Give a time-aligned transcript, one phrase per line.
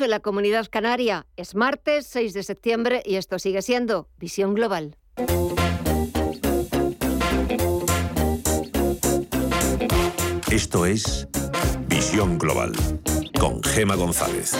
[0.00, 1.26] en la comunidad canaria.
[1.36, 4.96] Es martes 6 de septiembre y esto sigue siendo Visión Global.
[10.50, 11.28] Esto es
[11.86, 12.72] Visión Global
[13.38, 14.52] con Gema González.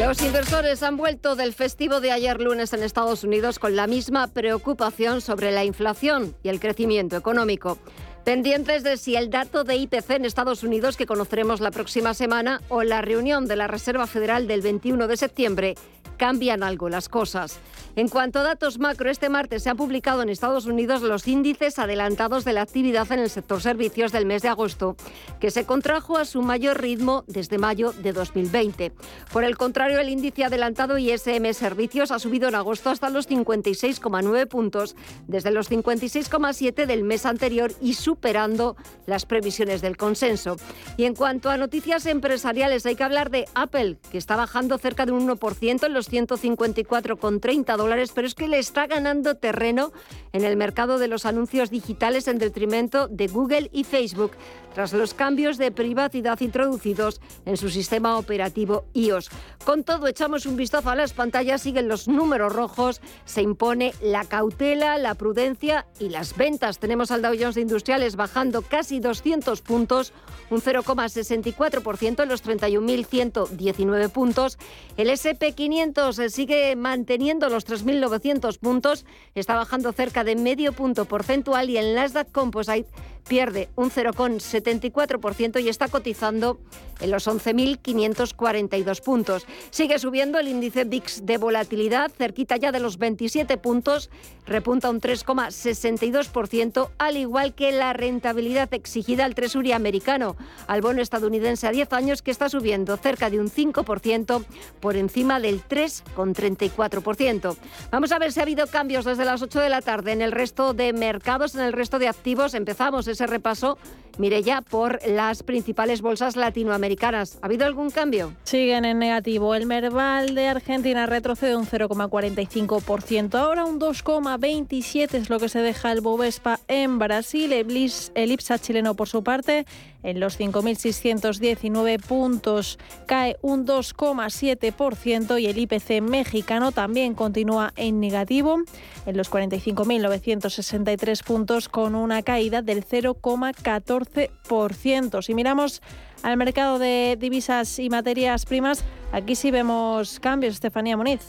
[0.00, 4.28] Los inversores han vuelto del festivo de ayer lunes en Estados Unidos con la misma
[4.28, 7.78] preocupación sobre la inflación y el crecimiento económico.
[8.26, 12.60] Pendientes de si el dato de IPC en Estados Unidos que conoceremos la próxima semana
[12.68, 15.76] o la reunión de la Reserva Federal del 21 de septiembre
[16.16, 17.58] cambian algo las cosas.
[17.94, 21.78] En cuanto a datos macro, este martes se han publicado en Estados Unidos los índices
[21.78, 24.96] adelantados de la actividad en el sector servicios del mes de agosto,
[25.40, 28.92] que se contrajo a su mayor ritmo desde mayo de 2020.
[29.32, 34.46] Por el contrario, el índice adelantado ISM Servicios ha subido en agosto hasta los 56,9
[34.46, 34.94] puntos,
[35.26, 40.56] desde los 56,7 del mes anterior y superando las previsiones del consenso.
[40.96, 45.04] Y en cuanto a noticias empresariales, hay que hablar de Apple, que está bajando cerca
[45.04, 49.92] de un 1% en los 154,30 dólares pero es que le está ganando terreno
[50.32, 54.32] en el mercado de los anuncios digitales en detrimento de Google y Facebook
[54.76, 59.30] tras los cambios de privacidad introducidos en su sistema operativo iOS.
[59.64, 64.26] Con todo, echamos un vistazo a las pantallas, siguen los números rojos, se impone la
[64.26, 66.78] cautela, la prudencia y las ventas.
[66.78, 70.12] Tenemos al Dow Jones de Industriales bajando casi 200 puntos,
[70.50, 74.58] un 0,64% en los 31.119 puntos.
[74.96, 79.04] El SP500 sigue manteniendo los 3.900 puntos,
[79.34, 82.88] está bajando cerca de medio punto porcentual y el Nasdaq Composite
[83.26, 86.58] pierde un 0,74% y está cotizando
[87.00, 89.46] en los 11.542 puntos.
[89.70, 94.10] Sigue subiendo el índice VIX de volatilidad, cerquita ya de los 27 puntos,
[94.46, 101.66] repunta un 3,62%, al igual que la rentabilidad exigida al Tresury americano, al bono estadounidense
[101.66, 104.44] a 10 años, que está subiendo cerca de un 5%
[104.80, 107.56] por encima del 3,34%.
[107.90, 110.32] Vamos a ver si ha habido cambios desde las 8 de la tarde en el
[110.32, 112.54] resto de mercados, en el resto de activos.
[112.54, 113.78] Empezamos ese repaso,
[114.18, 117.38] mire ya, por las principales bolsas latinoamericanas.
[117.40, 118.34] ¿Ha habido algún cambio?
[118.44, 119.54] Siguen en negativo.
[119.54, 123.34] El Merval de Argentina retrocede un 0,45%.
[123.34, 127.52] Ahora un 2,27% es lo que se deja el Bovespa en Brasil.
[127.52, 129.66] El IPSA chileno, por su parte,
[130.06, 138.60] en los 5.619 puntos cae un 2,7% y el IPC mexicano también continúa en negativo
[139.04, 145.22] en los 45.963 puntos con una caída del 0,14%.
[145.22, 145.82] Si miramos
[146.22, 151.20] al mercado de divisas y materias primas, aquí sí vemos cambios, Estefanía Moniz.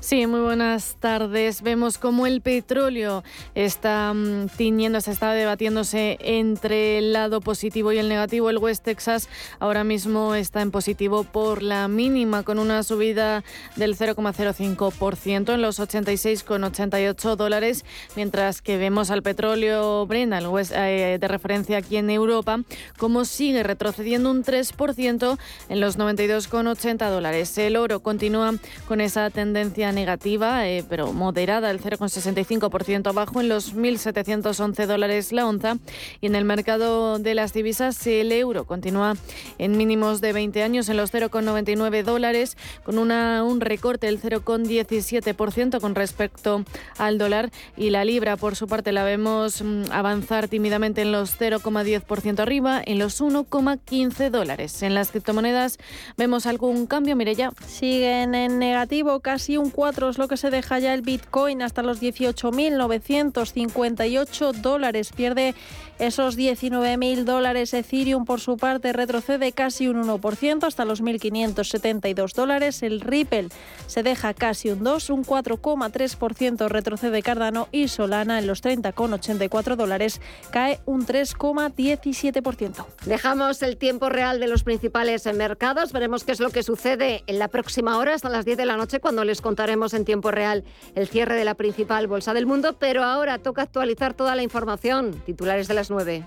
[0.00, 1.62] Sí, muy buenas tardes.
[1.62, 3.24] Vemos cómo el petróleo
[3.54, 8.50] está mm, tiñéndose, está debatiéndose entre el lado positivo y el negativo.
[8.50, 9.28] El West Texas
[9.58, 13.42] ahora mismo está en positivo por la mínima, con una subida
[13.76, 17.84] del 0,05% en los 86,88 dólares,
[18.16, 22.60] mientras que vemos al petróleo Brent, el West, eh, de referencia aquí en Europa,
[22.98, 27.23] como sigue retrocediendo un 3% en los 92,80 dólares.
[27.24, 28.52] El oro continúa
[28.86, 35.46] con esa tendencia negativa, eh, pero moderada, el 0,65% abajo en los 1.711 dólares la
[35.46, 35.78] onza.
[36.20, 39.14] Y en el mercado de las divisas, el euro continúa
[39.56, 45.80] en mínimos de 20 años en los 0,99 dólares, con una, un recorte del 0,17%
[45.80, 46.62] con respecto
[46.98, 47.50] al dólar.
[47.74, 52.82] Y la libra, por su parte, la vemos mm, avanzar tímidamente en los 0,10% arriba,
[52.84, 54.82] en los 1,15 dólares.
[54.82, 55.78] En las criptomonedas
[56.18, 57.50] vemos algún cambio, mire ya.
[57.66, 61.82] Siguen en negativo, casi un 4 es lo que se deja ya el Bitcoin hasta
[61.82, 65.12] los 18.958 dólares.
[65.14, 65.54] Pierde
[65.98, 67.74] esos 19.000 dólares.
[67.74, 72.82] Ethereum, por su parte, retrocede casi un 1% hasta los 1.572 dólares.
[72.82, 73.48] El Ripple
[73.86, 80.20] se deja casi un 2, un 4,3% retrocede Cardano y Solana en los 30,84 dólares
[80.50, 82.86] cae un 3,17%.
[83.06, 85.92] Dejamos el tiempo real de los principales mercados.
[85.92, 88.76] Veremos qué es lo que sucede en la próxima hora, hasta las 10 de la
[88.76, 90.64] noche, cuando les contaremos en tiempo real
[90.94, 92.76] el cierre de la principal bolsa del mundo.
[92.78, 95.22] Pero ahora toca actualizar toda la información.
[95.26, 96.24] Titulares de la 9.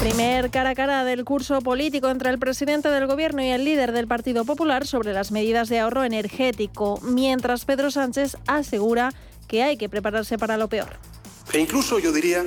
[0.00, 3.92] Primer cara a cara del curso político entre el presidente del Gobierno y el líder
[3.92, 9.12] del Partido Popular sobre las medidas de ahorro energético, mientras Pedro Sánchez asegura
[9.48, 10.96] que hay que prepararse para lo peor.
[11.52, 12.44] E incluso yo diría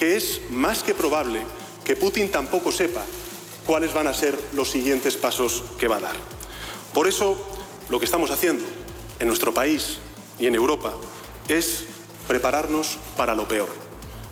[0.00, 1.42] que es más que probable
[1.84, 3.04] que Putin tampoco sepa
[3.66, 6.16] cuáles van a ser los siguientes pasos que va a dar.
[6.94, 7.36] Por eso,
[7.90, 8.64] lo que estamos haciendo
[9.18, 9.98] en nuestro país
[10.38, 10.94] y en Europa
[11.48, 11.84] es
[12.26, 13.68] prepararnos para lo peor.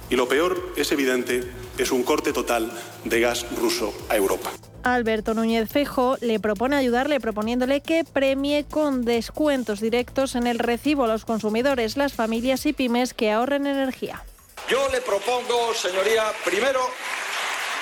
[0.08, 2.72] Y lo peor, es evidente, es un corte total
[3.04, 4.50] de gas ruso a Europa.
[4.84, 11.04] Alberto Núñez Fejo le propone ayudarle proponiéndole que premie con descuentos directos en el recibo
[11.04, 14.24] a los consumidores, las familias y pymes que ahorren energía.
[14.68, 16.90] Yo le propongo, señoría, primero,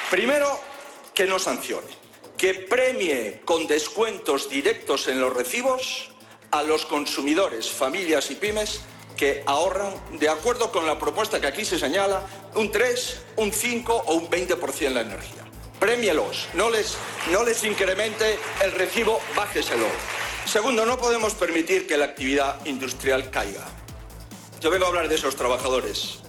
[0.08, 0.60] primero
[1.12, 1.88] que no sancione,
[2.38, 6.10] que premie con descuentos directos en los recibos
[6.52, 8.82] a los consumidores, familias y pymes
[9.16, 12.22] que ahorran, de acuerdo con la propuesta que aquí se señala,
[12.54, 15.42] un 3, un 5 o un 20% en la energía.
[15.80, 16.96] Premielos, no les,
[17.32, 19.86] no les incremente el recibo, bájeselo.
[20.44, 23.66] Segundo, no podemos permitir que la actividad industrial caiga.
[24.60, 26.20] Yo vengo a hablar de esos trabajadores,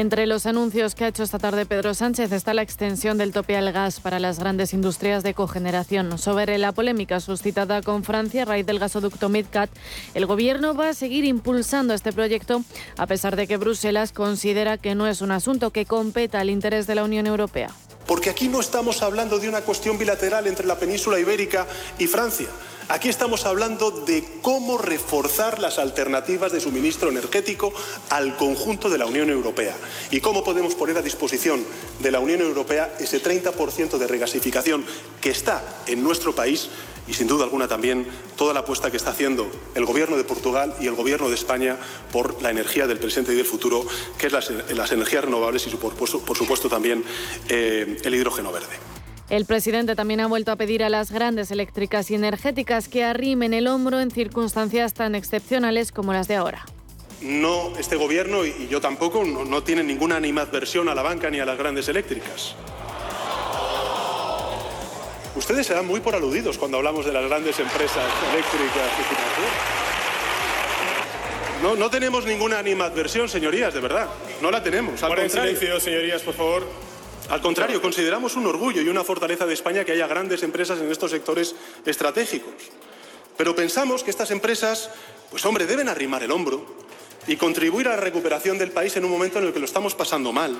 [0.00, 3.56] entre los anuncios que ha hecho esta tarde Pedro Sánchez está la extensión del tope
[3.56, 6.18] al gas para las grandes industrias de cogeneración.
[6.18, 9.70] Sobre la polémica suscitada con Francia a raíz del gasoducto Midcat,
[10.12, 12.62] el Gobierno va a seguir impulsando este proyecto
[12.98, 16.86] a pesar de que Bruselas considera que no es un asunto que competa al interés
[16.86, 17.70] de la Unión Europea.
[18.06, 21.66] Porque aquí no estamos hablando de una cuestión bilateral entre la península ibérica
[21.98, 22.48] y Francia.
[22.88, 27.72] Aquí estamos hablando de cómo reforzar las alternativas de suministro energético
[28.10, 29.74] al conjunto de la Unión Europea
[30.12, 31.64] y cómo podemos poner a disposición
[31.98, 34.84] de la Unión Europea ese 30% de regasificación
[35.20, 36.68] que está en nuestro país
[37.06, 38.06] y sin duda alguna también
[38.36, 41.76] toda la apuesta que está haciendo el Gobierno de Portugal y el Gobierno de España
[42.12, 43.84] por la energía del presente y del futuro,
[44.18, 47.04] que es las, energías renovables y por, por supuesto también
[47.48, 48.76] eh, el hidrógeno verde.
[49.28, 53.54] El presidente también ha vuelto a pedir a las grandes eléctricas y energéticas que arrimen
[53.54, 56.64] el hombro en circunstancias tan excepcionales como las de ahora.
[57.22, 61.40] No, este gobierno y yo tampoco no, no tienen ninguna animadversión a la banca ni
[61.40, 62.54] a las grandes eléctricas.
[65.36, 69.86] Ustedes se dan muy por aludidos cuando hablamos de las grandes empresas eléctricas y financieras.
[71.62, 74.08] No, no tenemos ninguna animadversión, señorías, de verdad.
[74.40, 75.02] No la tenemos.
[75.02, 76.66] Al silencio, señorías, por favor.
[77.28, 80.90] Al contrario, consideramos un orgullo y una fortaleza de España que haya grandes empresas en
[80.90, 81.54] estos sectores
[81.84, 82.54] estratégicos.
[83.36, 84.90] Pero pensamos que estas empresas,
[85.30, 86.64] pues hombre, deben arrimar el hombro
[87.26, 89.94] y contribuir a la recuperación del país en un momento en el que lo estamos
[89.94, 90.56] pasando mal.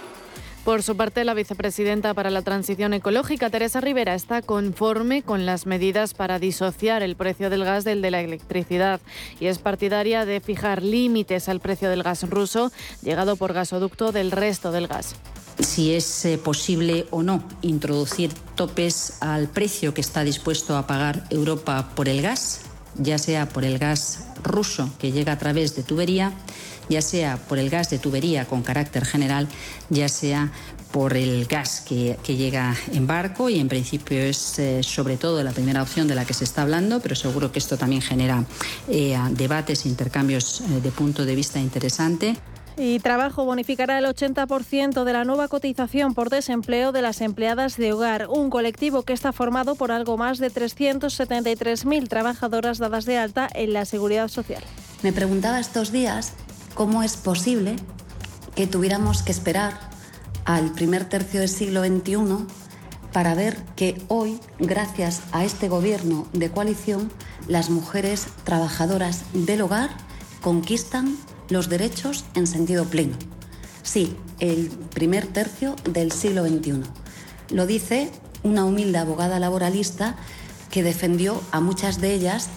[0.67, 5.65] Por su parte, la vicepresidenta para la Transición Ecológica, Teresa Rivera, está conforme con las
[5.65, 9.01] medidas para disociar el precio del gas del de la electricidad.
[9.39, 14.33] Y es partidaria de fijar límites al precio del gas ruso llegado por gasoducto del
[14.33, 15.15] resto del gas.
[15.61, 21.29] Si es eh, posible o no introducir topes al precio que está dispuesto a pagar
[21.31, 22.63] Europa por el gas,
[22.97, 26.33] ya sea por el gas ruso que llega a través de tubería,
[26.89, 29.49] ya sea por el gas de tubería con carácter general,
[29.91, 30.53] ya sea
[30.93, 35.53] por el gas que, llega en barco y en principio es eh, sobre todo la
[35.53, 38.45] primera opción de la que se está hablando, pero seguro que esto también genera
[38.89, 42.37] eh, debates e intercambios de punto de vista interesante.
[42.79, 47.95] Y Trabajo bonificará el 80% de la nueva cotización por desempleo de las empleadas de
[47.95, 53.49] hogar, un colectivo que está formado por algo más de 373.000 trabajadoras dadas de alta
[53.55, 54.63] en la seguridad social.
[55.03, 56.35] Me preguntaba estos días
[56.77, 57.75] cómo es posible
[58.55, 59.81] que tuviéramos que esperar
[60.45, 62.47] al primer tercio del siglo XXI
[63.13, 67.11] para ver que hoy, gracias a este gobierno de coalición,
[67.49, 69.89] las mujeres trabajadoras del hogar
[70.43, 71.17] conquistan
[71.49, 73.17] los derechos en sentido pleno.
[73.83, 76.83] Sí, el primer tercio del siglo XXI.
[77.51, 78.11] Lo dice
[78.43, 80.15] una humilde abogada laboralista
[80.71, 82.51] que defendió a muchas de ellas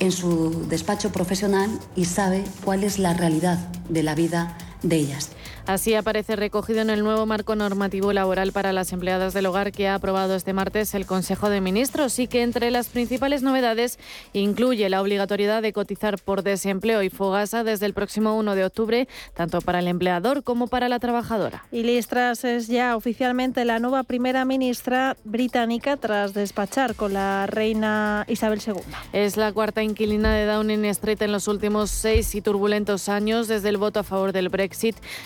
[0.00, 5.30] en su despacho profesional y sabe cuál es la realidad de la vida de ellas.
[5.66, 9.86] Así aparece recogido en el nuevo marco normativo laboral para las empleadas del hogar que
[9.86, 13.98] ha aprobado este martes el Consejo de Ministros y que entre las principales novedades
[14.32, 19.08] incluye la obligatoriedad de cotizar por desempleo y fogasa desde el próximo 1 de octubre,
[19.34, 21.66] tanto para el empleador como para la trabajadora.
[21.70, 28.24] Y Listras es ya oficialmente la nueva primera ministra británica tras despachar con la reina
[28.28, 28.74] Isabel II.
[29.12, 33.68] Es la cuarta inquilina de Downing Street en los últimos seis y turbulentos años desde
[33.68, 34.67] el voto a favor del Brexit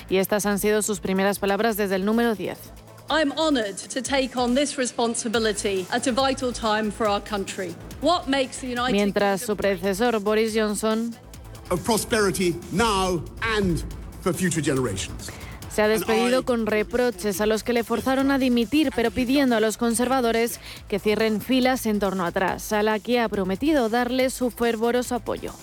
[0.08, 2.56] y esta estas han sido sus primeras palabras desde el número 10.
[3.10, 7.74] I'm honored to take on this responsibility at a vital time for our country.
[8.00, 11.14] What makes the United Mientras su predecesor Boris Johnson
[11.70, 13.84] of prosperity now and
[14.22, 15.30] for future generations.
[15.70, 19.60] Se ha despedido con reproches a los que le forzaron a dimitir, pero pidiendo a
[19.60, 24.50] los conservadores que cierren filas en torno atrás, a la que ha prometido darle su
[24.50, 25.54] fervoroso apoyo.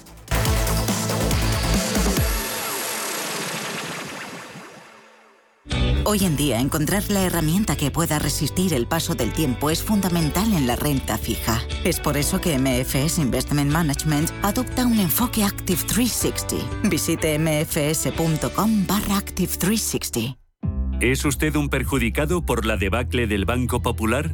[6.09, 10.51] Hoy en día encontrar la herramienta que pueda resistir el paso del tiempo es fundamental
[10.53, 11.61] en la renta fija.
[11.83, 16.89] Es por eso que MFS Investment Management adopta un enfoque Active 360.
[16.89, 20.35] Visite mfs.com barra Active 360.
[20.99, 24.33] ¿Es usted un perjudicado por la debacle del Banco Popular?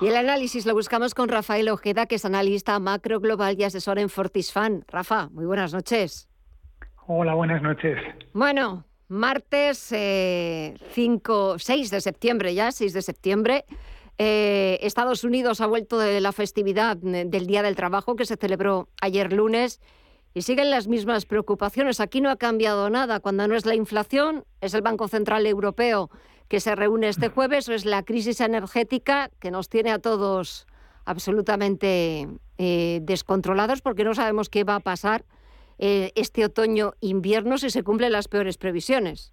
[0.00, 3.98] Y el análisis lo buscamos con Rafael Ojeda, que es analista macro global y asesor
[3.98, 4.82] en Fortisfan.
[4.88, 6.26] Rafa, muy buenas noches.
[7.06, 7.98] Hola, buenas noches.
[8.32, 13.66] Bueno, martes 5, eh, 6 de septiembre ya, 6 de septiembre.
[14.16, 18.88] Eh, Estados Unidos ha vuelto de la festividad del Día del Trabajo que se celebró
[19.02, 19.82] ayer lunes
[20.32, 22.00] y siguen las mismas preocupaciones.
[22.00, 23.20] Aquí no ha cambiado nada.
[23.20, 26.08] Cuando no es la inflación, es el Banco Central Europeo
[26.50, 30.66] que se reúne este jueves o es la crisis energética que nos tiene a todos
[31.06, 32.26] absolutamente
[32.58, 35.22] eh, descontrolados porque no sabemos qué va a pasar
[35.78, 39.32] eh, este otoño-invierno si se cumplen las peores previsiones.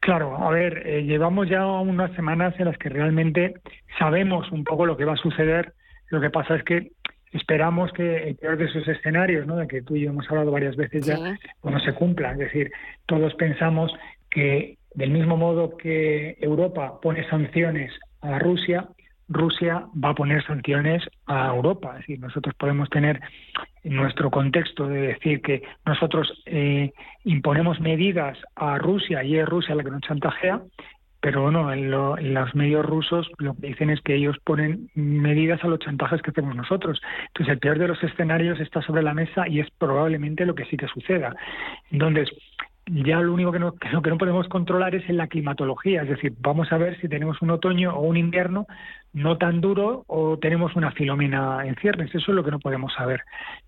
[0.00, 3.54] Claro, a ver, eh, llevamos ya unas semanas en las que realmente
[3.98, 5.74] sabemos un poco lo que va a suceder.
[6.08, 6.92] Lo que pasa es que
[7.32, 9.56] esperamos que el peor de esos escenarios, ¿no?
[9.56, 12.32] de que tú y yo hemos hablado varias veces ya, pues no se cumpla.
[12.32, 12.72] Es decir,
[13.04, 13.92] todos pensamos
[14.30, 18.88] que del mismo modo que Europa pone sanciones a Rusia,
[19.30, 21.92] Rusia va a poner sanciones a Europa.
[21.92, 23.20] Es decir, nosotros podemos tener
[23.84, 26.92] en nuestro contexto de decir que nosotros eh,
[27.24, 30.60] imponemos medidas a Rusia y es Rusia la que nos chantajea,
[31.20, 35.62] pero no, en, en, los medios rusos lo que dicen es que ellos ponen medidas
[35.62, 37.00] a los chantajes que hacemos nosotros.
[37.28, 40.64] Entonces, el peor de los escenarios está sobre la mesa y es probablemente lo que
[40.64, 41.36] sí que suceda.
[41.90, 42.30] Entonces,
[42.92, 43.72] ya lo único que no,
[44.18, 47.94] podemos controlar es en la climatología, es decir, vamos a ver si tenemos un otoño
[47.94, 48.66] o un invierno
[49.12, 52.92] no tan duro o tenemos una filomena en ciernes, eso es lo que no podemos
[52.94, 53.22] saber.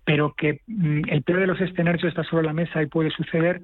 [0.05, 3.61] Pero que mm, el peor de los escenarios está sobre la mesa y puede suceder,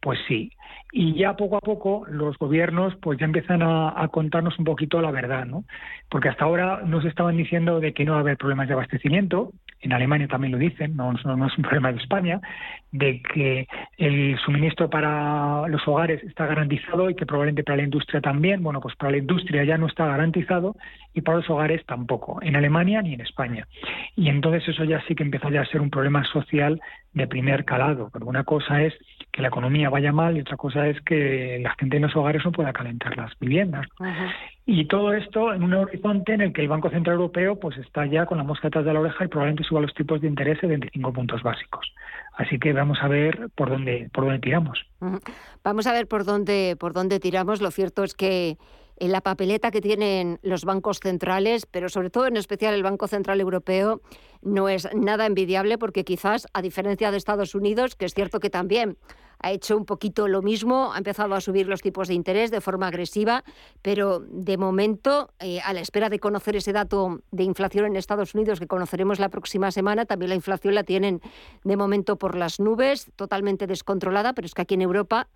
[0.00, 0.50] pues sí.
[0.92, 5.10] Y ya poco a poco los gobiernos pues ya empiezan a, contarnos un poquito la
[5.10, 5.64] verdad, ¿no?
[6.10, 9.52] Porque hasta ahora nos estaban diciendo de que no va a haber problemas de abastecimiento,
[9.80, 12.40] en Alemania también lo dicen, no, es un problema de España,
[12.92, 18.20] de que el suministro para los hogares está garantizado y que probablemente para la industria
[18.20, 18.62] también.
[18.62, 20.76] Bueno, pues para la industria ya no está garantizado
[21.14, 23.66] y para los hogares tampoco, en Alemania ni en España.
[24.14, 26.80] Y entonces eso ya sí que empieza ya a ser un problema social
[27.14, 28.10] de primer calado.
[28.12, 28.94] Pero una cosa es
[29.30, 32.44] que la economía vaya mal y otra cosa es que la gente en los hogares
[32.44, 33.86] no pueda calentar las viviendas.
[34.64, 38.06] Y todo esto en un horizonte en el que el Banco Central Europeo pues está
[38.06, 40.60] ya con la mosca detrás de la oreja y probablemente suba los tipos de interés
[40.60, 41.92] de 25 puntos básicos.
[42.34, 44.86] Así que vamos a ver por dónde por dónde tiramos.
[45.64, 47.60] Vamos a ver por dónde por dónde tiramos.
[47.60, 48.56] Lo cierto es que
[48.98, 53.08] en la papeleta que tienen los bancos centrales, pero sobre todo en especial el Banco
[53.08, 54.00] Central Europeo,
[54.42, 58.48] no es nada envidiable porque quizás, a diferencia de Estados Unidos, que es cierto que
[58.48, 58.96] también
[59.42, 62.60] ha hecho un poquito lo mismo, ha empezado a subir los tipos de interés de
[62.60, 63.44] forma agresiva,
[63.82, 68.34] pero de momento, eh, a la espera de conocer ese dato de inflación en Estados
[68.34, 71.20] Unidos que conoceremos la próxima semana, también la inflación la tienen
[71.64, 75.28] de momento por las nubes, totalmente descontrolada, pero es que aquí en Europa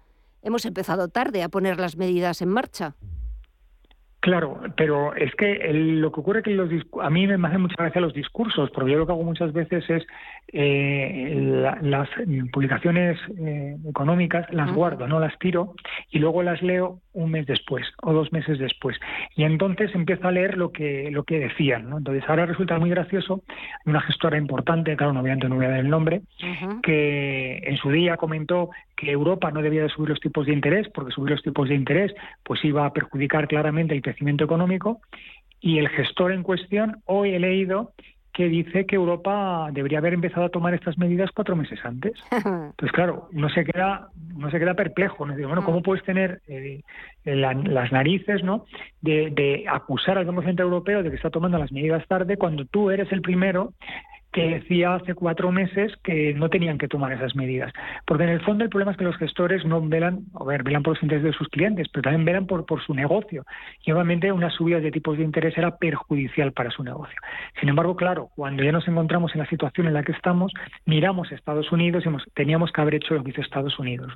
[0.42, 2.94] hemos empezado tarde a poner las medidas en marcha.
[4.20, 6.68] Claro, pero es que lo que ocurre es que los
[7.00, 9.88] a mí me hacen mucha gracia los discursos, porque yo lo que hago muchas veces
[9.88, 10.04] es
[10.52, 12.08] eh, las
[12.52, 15.74] publicaciones eh, económicas las guardo, no las tiro
[16.10, 18.98] y luego las leo un mes después o dos meses después.
[19.36, 21.88] Y entonces empiezo a leer lo que, lo que decían.
[21.88, 21.98] ¿no?
[21.98, 23.42] Entonces ahora resulta muy gracioso,
[23.84, 26.22] una gestora importante, claro, no voy a dar el nombre,
[26.82, 30.88] que en su día comentó que Europa no debía de subir los tipos de interés,
[30.88, 35.00] porque subir los tipos de interés pues iba a perjudicar claramente el crecimiento económico.
[35.60, 37.92] Y el gestor en cuestión, hoy he leído
[38.36, 42.12] que dice que Europa debería haber empezado a tomar estas medidas cuatro meses antes.
[42.76, 45.24] Pues claro, uno se queda, uno se queda perplejo.
[45.24, 45.34] ¿no?
[45.34, 46.82] Digo, bueno, ¿cómo puedes tener eh,
[47.24, 48.66] las narices ¿no?
[49.00, 52.66] De, de acusar al Banco Central Europeo de que está tomando las medidas tarde cuando
[52.66, 53.72] tú eres el primero
[54.36, 57.72] que decía hace cuatro meses que no tenían que tomar esas medidas.
[58.04, 60.82] Porque en el fondo el problema es que los gestores no velan, a ver, velan
[60.82, 63.46] por los intereses de sus clientes, pero también velan por, su negocio.
[63.82, 67.16] Y obviamente una subida de tipos de interés era perjudicial para su negocio.
[67.58, 70.52] Sin embargo, claro, cuando ya nos encontramos en la situación en la que estamos,
[70.84, 74.12] miramos a Estados Unidos y teníamos que haber hecho lo que hizo Estados Unidos,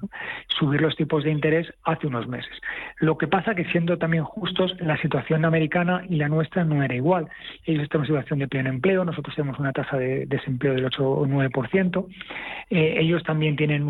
[0.49, 2.53] subir los tipos de interés hace unos meses.
[2.99, 6.95] Lo que pasa que siendo también justos, la situación americana y la nuestra no era
[6.95, 7.27] igual.
[7.65, 11.09] Ellos están en situación de pleno empleo, nosotros tenemos una tasa de desempleo del 8
[11.09, 12.07] o 9%.
[12.71, 13.83] Eh, ellos también tienen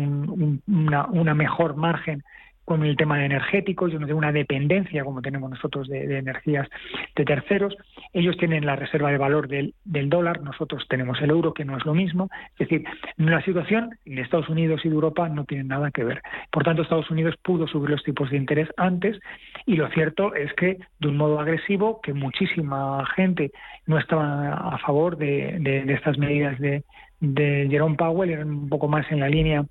[0.67, 2.23] una, una mejor margen
[2.65, 6.67] con el tema de energéticos, ellos no tienen una dependencia como tenemos nosotros de, energías
[7.15, 7.75] de terceros.
[8.13, 11.77] Ellos tienen la reserva de valor del, del, dólar, nosotros tenemos el euro, que no
[11.77, 12.29] es lo mismo.
[12.57, 12.83] Es decir,
[13.17, 16.21] la situación de Estados Unidos y de Europa no tiene nada que ver.
[16.51, 19.19] Por tanto, Estados Unidos pudo subir los tipos de interés antes
[19.65, 23.51] y lo cierto es que de un modo agresivo, que muchísima gente
[23.85, 26.83] no estaba a favor de estas medidas de,
[27.21, 29.63] de Jerome Powell, era un poco más en la línea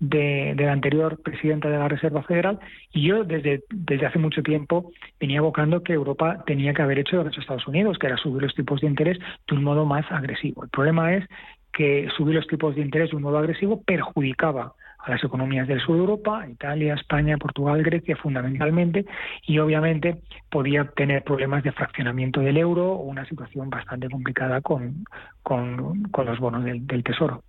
[0.00, 2.58] de, la anterior presidenta de la Reserva Federal,
[2.92, 7.16] y yo desde, desde hace mucho tiempo venía abocando que Europa tenía que haber hecho
[7.16, 10.04] lo que Estados Unidos, que era subir los tipos de interés de un modo más
[10.10, 10.64] agresivo.
[10.64, 11.24] El problema es
[11.72, 14.72] que subir los tipos de interés de un modo agresivo perjudicaba
[15.06, 19.06] a las economías del sur de Europa, Italia, España, Portugal, Grecia fundamentalmente,
[19.46, 20.20] y obviamente
[20.50, 25.04] podía tener problemas de fraccionamiento del euro o una situación bastante complicada con,
[25.42, 27.44] con, los bonos del, Tesoro.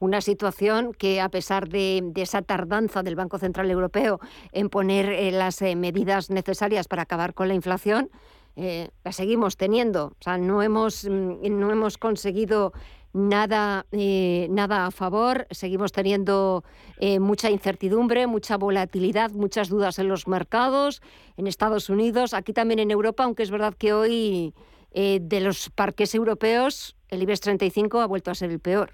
[0.00, 4.18] Una situación que, a pesar de, esa tardanza del Banco Central Europeo
[4.50, 8.10] en poner eh, las eh, medidas necesarias para acabar con la inflación,
[8.56, 10.06] eh, la seguimos teniendo.
[10.06, 12.72] O sea, no hemos, mm, no hemos conseguido
[13.12, 15.46] nada, eh, nada a favor.
[15.50, 16.64] Seguimos teniendo
[16.98, 21.02] eh, mucha incertidumbre, mucha volatilidad, muchas dudas en los mercados,
[21.36, 24.54] en Estados Unidos, aquí también en Europa, aunque es verdad que hoy
[24.92, 28.92] eh, de los parques europeos el IBEX 35 ha vuelto a ser el peor.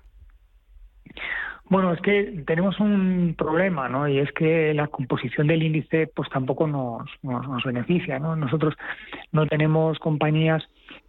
[1.66, 4.06] Bueno, es que tenemos un problema, ¿no?
[4.06, 8.36] Y es que la composición del índice, pues tampoco nos, nos, nos beneficia, ¿no?
[8.36, 8.74] Nosotros
[9.32, 10.62] no tenemos compañías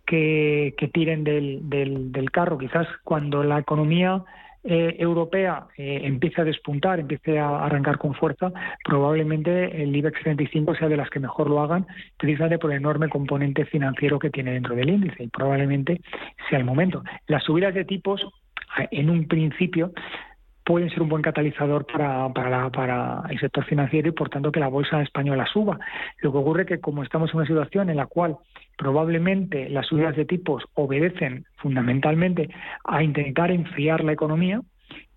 [0.05, 2.57] que, tiren del, del, carro.
[2.57, 4.23] Quizás cuando la economía
[4.63, 8.51] eh, europea eh, empiece a despuntar, empiece a arrancar con fuerza,
[8.83, 11.85] probablemente el IBEX 35 sea de las que mejor lo hagan,
[12.17, 16.01] precisamente por el enorme componente financiero que tiene dentro del índice y probablemente
[16.49, 17.03] sea el momento.
[17.27, 18.25] Las subidas de tipos,
[18.91, 19.91] en un principio,
[20.65, 24.59] pueden ser un buen catalizador para, para, para, el sector financiero y por tanto que
[24.59, 25.79] la bolsa española suba.
[26.21, 28.37] Lo que ocurre es que como estamos en una situación en la cual
[28.77, 32.49] probablemente las subidas de tipos obedecen fundamentalmente
[32.83, 34.61] a intentar enfriar la economía,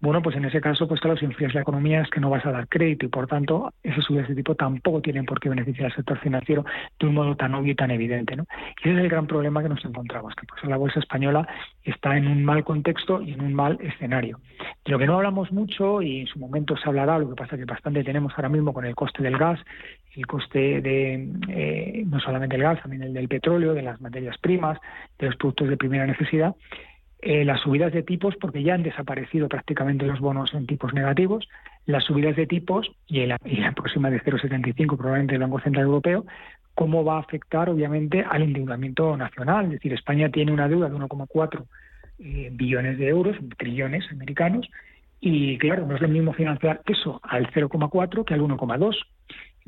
[0.01, 2.47] bueno, pues en ese caso, pues claro, si enfrías la economía es que no vas
[2.47, 5.87] a dar crédito y por tanto esas subidas de tipo tampoco tienen por qué beneficiar
[5.87, 6.65] al sector financiero
[7.01, 8.45] de un modo tan obvio y tan evidente, ¿no?
[8.85, 11.49] Y ese es el gran problema que nos encontramos, que pues la bolsa española
[11.83, 14.39] está en un mal contexto y en un mal escenario.
[14.85, 17.57] De lo que no hablamos mucho y en su momento se hablará, lo que pasa
[17.57, 19.59] que bastante tenemos ahora mismo con el coste del gas,
[20.15, 24.39] el coste de eh, no solamente el gas, también el del petróleo, de las materias
[24.39, 24.79] primas,
[25.19, 26.55] de los productos de primera necesidad,
[27.21, 31.49] eh, las subidas de tipos, porque ya han desaparecido prácticamente los bonos en tipos negativos,
[31.87, 33.39] las subidas de tipos y la,
[33.75, 36.27] próxima de 0,75 probablemente del Banco Central Europeo,
[36.75, 39.65] cómo va a afectar obviamente al endeudamiento nacional.
[39.67, 41.65] Es decir, España tiene una deuda de 1,4
[42.21, 44.69] eh, billones de euros, trillones americanos,
[45.21, 48.97] y claro, no es lo mismo financiar eso al 0,4 que al 1,2.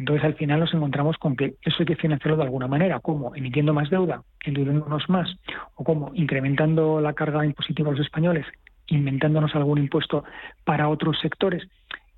[0.00, 3.36] Entonces, al final nos encontramos con que eso hay que financiarlo de alguna manera, como
[3.36, 5.36] emitiendo más deuda, endeudándonos más,
[5.74, 8.46] o como incrementando la carga impositiva a los españoles,
[8.86, 10.24] inventándonos algún impuesto
[10.64, 11.68] para otros sectores.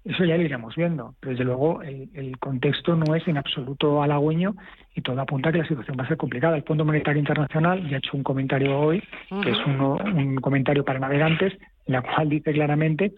[0.05, 4.55] Eso ya lo iremos viendo, pero desde luego el, contexto no es en absoluto halagüeño
[4.95, 6.57] y todo apunta a que la situación va a ser complicada.
[6.57, 9.03] El Fondo Monetario Internacional ya ha hecho un comentario hoy,
[9.43, 11.53] que es un comentario para navegantes,
[11.87, 13.13] en la cual dice claramente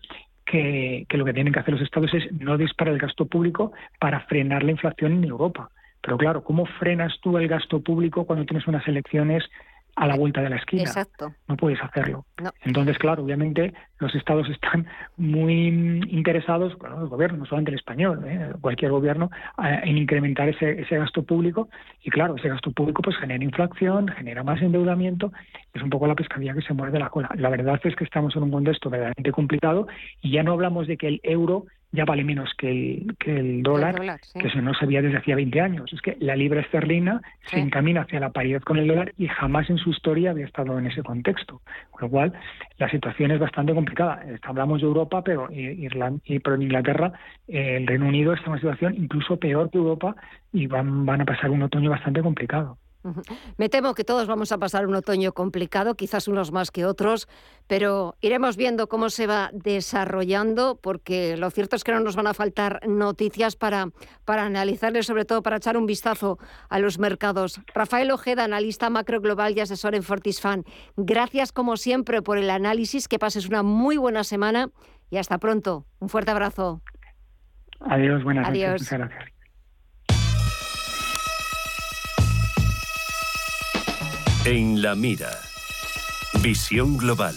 [0.44, 4.20] que, lo que tienen que hacer los estados es no disparar el gasto público para
[4.20, 5.70] frenar la inflación en Europa.
[6.00, 9.42] Pero claro, ¿cómo frenas tú el gasto público cuando tienes unas elecciones
[9.96, 10.82] a la vuelta de la esquina.
[10.82, 11.32] Exacto.
[11.48, 12.24] No puedes hacerlo.
[12.62, 15.68] Entonces, claro, obviamente los estados están muy
[16.08, 18.52] interesados, bueno, el gobierno, no solamente el español, ¿eh?
[18.60, 21.68] cualquier gobierno, en incrementar ese, ese gasto público.
[22.02, 25.32] Y claro, ese gasto público pues genera inflación, genera más endeudamiento.
[25.72, 27.30] Es un poco la pescadilla que se muerde la cola.
[27.36, 29.86] La verdad es que estamos en un contexto verdaderamente complicado
[30.22, 33.62] y ya no hablamos de que el euro ya vale menos que el, que el
[33.62, 35.92] dólar, que eso no se veía desde hacía 20 años.
[35.92, 39.70] Es que la libra esterlina se encamina hacia la paridad con el dólar y jamás
[39.70, 41.60] en su historia había estado en ese contexto.
[41.92, 42.32] Con lo cual,
[42.78, 44.24] la situación es bastante complicada.
[44.42, 47.12] Hablamos de Europa, pero, Irlanda, pero en Inglaterra,
[47.46, 50.16] el Reino Unido está en una situación incluso peor que Europa
[50.52, 52.76] y van, van a pasar un otoño bastante complicado.
[53.56, 57.28] Me temo que todos vamos a pasar un otoño complicado, quizás unos más que otros,
[57.66, 62.26] pero iremos viendo cómo se va desarrollando, porque lo cierto es que no nos van
[62.26, 63.88] a faltar noticias para,
[64.24, 66.38] para analizarle, sobre todo para echar un vistazo
[66.68, 67.60] a los mercados.
[67.74, 70.64] Rafael Ojeda, analista macro global y asesor en Fortisfan,
[70.96, 74.70] gracias como siempre por el análisis, que pases una muy buena semana
[75.10, 75.86] y hasta pronto.
[76.00, 76.82] Un fuerte abrazo.
[77.80, 78.80] Adiós, buenas Adiós.
[78.80, 79.33] Muchas gracias.
[84.46, 85.40] En la mira.
[86.42, 87.34] Visión global.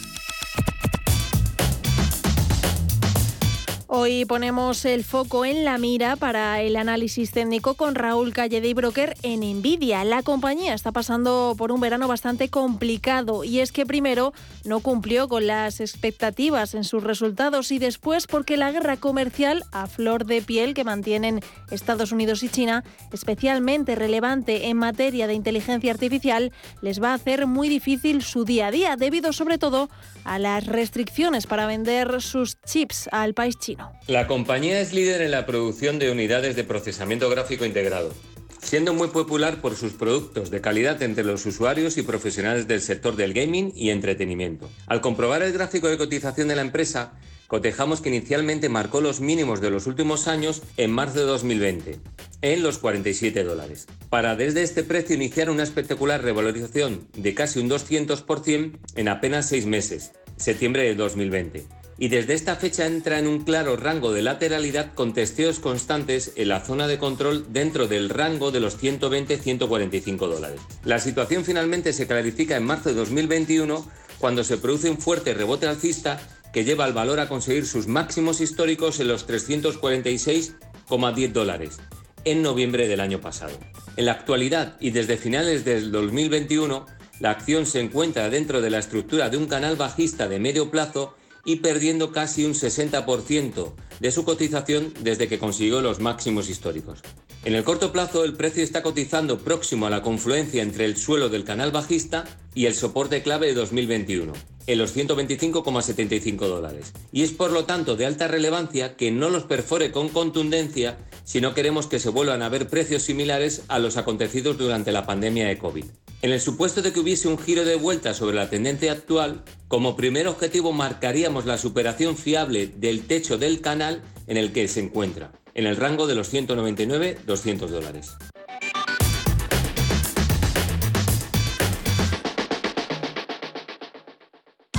[3.99, 8.75] Hoy ponemos el foco en la mira para el análisis técnico con Raúl Calle de
[8.75, 10.03] Broker en Nvidia.
[10.03, 14.33] La compañía está pasando por un verano bastante complicado y es que primero
[14.65, 19.87] no cumplió con las expectativas en sus resultados y después porque la guerra comercial a
[19.87, 25.91] flor de piel que mantienen Estados Unidos y China, especialmente relevante en materia de inteligencia
[25.91, 26.51] artificial,
[26.83, 29.89] les va a hacer muy difícil su día a día debido sobre todo
[30.23, 33.86] a las restricciones para vender sus chips al país chino.
[34.07, 38.13] La compañía es líder en la producción de unidades de procesamiento gráfico integrado,
[38.61, 43.15] siendo muy popular por sus productos de calidad entre los usuarios y profesionales del sector
[43.15, 44.69] del gaming y entretenimiento.
[44.87, 47.13] Al comprobar el gráfico de cotización de la empresa,
[47.47, 51.99] cotejamos que inicialmente marcó los mínimos de los últimos años en marzo de 2020,
[52.41, 57.69] en los 47 dólares, para desde este precio iniciar una espectacular revalorización de casi un
[57.69, 63.43] 200% en apenas seis meses, septiembre de 2020 y desde esta fecha entra en un
[63.43, 68.51] claro rango de lateralidad con testeos constantes en la zona de control dentro del rango
[68.51, 70.61] de los 120-145 dólares.
[70.83, 73.85] La situación finalmente se clarifica en marzo de 2021
[74.19, 76.19] cuando se produce un fuerte rebote alcista
[76.53, 81.79] que lleva al valor a conseguir sus máximos históricos en los 346,10 dólares
[82.25, 83.57] en noviembre del año pasado.
[83.95, 86.85] En la actualidad y desde finales del 2021,
[87.19, 91.15] la acción se encuentra dentro de la estructura de un canal bajista de medio plazo
[91.47, 96.99] y perdiendo casi un 60% de su cotización desde que consiguió los máximos históricos.
[97.45, 101.29] En el corto plazo, el precio está cotizando próximo a la confluencia entre el suelo
[101.29, 104.33] del canal bajista y el soporte clave de 2021,
[104.67, 106.91] en los 125,75 dólares.
[107.13, 111.39] Y es por lo tanto de alta relevancia que no los perfore con contundencia si
[111.39, 115.47] no queremos que se vuelvan a ver precios similares a los acontecidos durante la pandemia
[115.47, 115.85] de COVID.
[116.23, 119.95] En el supuesto de que hubiese un giro de vuelta sobre la tendencia actual, como
[119.95, 125.31] primer objetivo marcaríamos la superación fiable del techo del canal en el que se encuentra,
[125.53, 128.15] en el rango de los 199-200 dólares.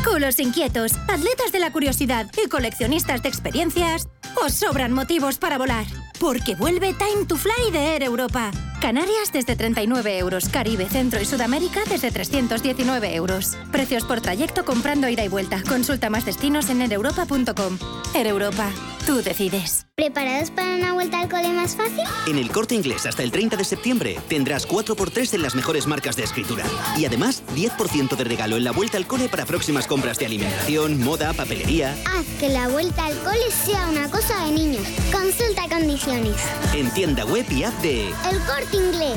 [0.05, 4.09] Culos inquietos, atletas de la curiosidad y coleccionistas de experiencias,
[4.45, 5.87] os sobran motivos para volar.
[6.19, 8.51] Porque vuelve Time to Fly de Air Europa.
[8.81, 13.57] Canarias desde 39 euros, Caribe, Centro y Sudamérica desde 319 euros.
[13.73, 15.63] Precios por trayecto comprando ida y vuelta.
[15.69, 17.79] Consulta más destinos en ereuropa.com.
[18.15, 18.71] Air Europa,
[19.09, 19.87] tú decides.
[19.97, 22.05] ¿Preparados para una vuelta al cole más fácil?
[22.27, 26.15] En el corte inglés hasta el 30 de septiembre tendrás 4x3 en las mejores marcas
[26.15, 26.63] de escritura.
[26.99, 31.03] Y además 10% de regalo en la vuelta al cole para próximas compras de alimentación,
[31.03, 31.97] moda, papelería.
[32.05, 34.87] Haz que la vuelta al cole sea una cosa de niños.
[35.11, 36.37] Consulta condiciones.
[36.75, 39.17] En tienda web y app de El corte inglés.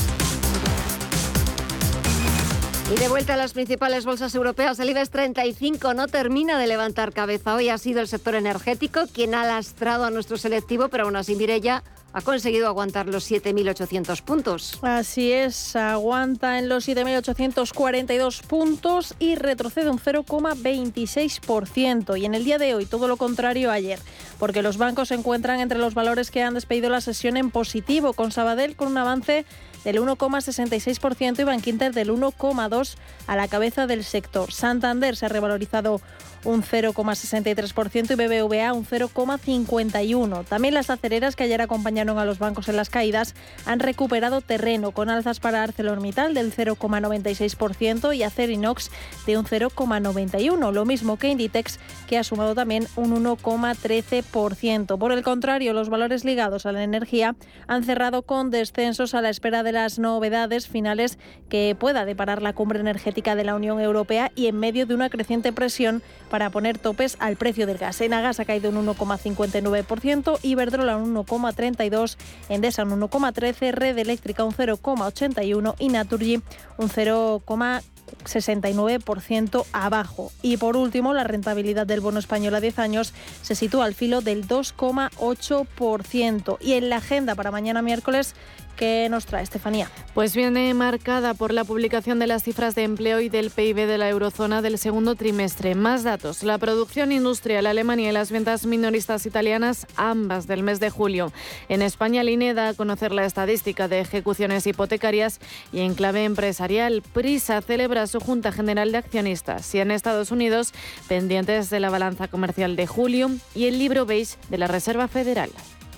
[2.91, 7.13] Y de vuelta a las principales bolsas europeas, el IBEX 35 no termina de levantar
[7.13, 7.55] cabeza.
[7.55, 11.35] Hoy ha sido el sector energético quien ha lastrado a nuestro selectivo, pero aún así
[11.35, 14.77] Mirella ha conseguido aguantar los 7.800 puntos.
[14.81, 22.19] Así es, aguanta en los 7.842 puntos y retrocede un 0,26%.
[22.19, 23.99] Y en el día de hoy, todo lo contrario ayer,
[24.37, 28.11] porque los bancos se encuentran entre los valores que han despedido la sesión en positivo,
[28.11, 29.45] con Sabadell con un avance
[29.83, 32.95] del 1,66% y Bankinter del 1,2%
[33.27, 34.51] a la cabeza del sector.
[34.51, 36.01] Santander se ha revalorizado
[36.43, 40.45] un 0,63% y BBVA un 0,51%.
[40.45, 44.91] También las acereras que ayer acompañaron a los bancos en las caídas han recuperado terreno
[44.91, 48.91] con alzas para ArcelorMittal del 0,96% y Acerinox
[49.25, 54.97] de un 0,91%, lo mismo que Inditex que ha sumado también un 1,13%.
[54.97, 57.35] Por el contrario, los valores ligados a la energía
[57.67, 61.17] han cerrado con descensos a la espera de las novedades finales
[61.49, 65.09] que pueda deparar la cumbre energética de la Unión Europea y en medio de una
[65.09, 68.01] creciente presión para poner topes al precio del gas.
[68.01, 72.17] Enagas ha caído un 1,59%, Iberdrola un 1,32%,
[72.49, 76.41] Endesa un 1,13%, Red Eléctrica un 0,81% y Naturgy
[76.77, 80.31] un 0,69% abajo.
[80.41, 84.19] Y por último, la rentabilidad del bono español a 10 años se sitúa al filo
[84.21, 86.57] del 2,8%.
[86.61, 88.35] Y en la agenda para mañana miércoles
[88.75, 89.89] ¿Qué nos trae Estefanía?
[90.13, 93.97] Pues viene marcada por la publicación de las cifras de empleo y del PIB de
[93.97, 95.75] la eurozona del segundo trimestre.
[95.75, 100.89] Más datos, la producción industrial alemana y las ventas minoristas italianas, ambas del mes de
[100.89, 101.31] julio.
[101.69, 105.39] En España, el INE da a conocer la estadística de ejecuciones hipotecarias
[105.71, 110.73] y en clave empresarial, Prisa celebra su Junta General de Accionistas y en Estados Unidos,
[111.07, 115.51] pendientes de la balanza comercial de julio y el libro beige de la Reserva Federal.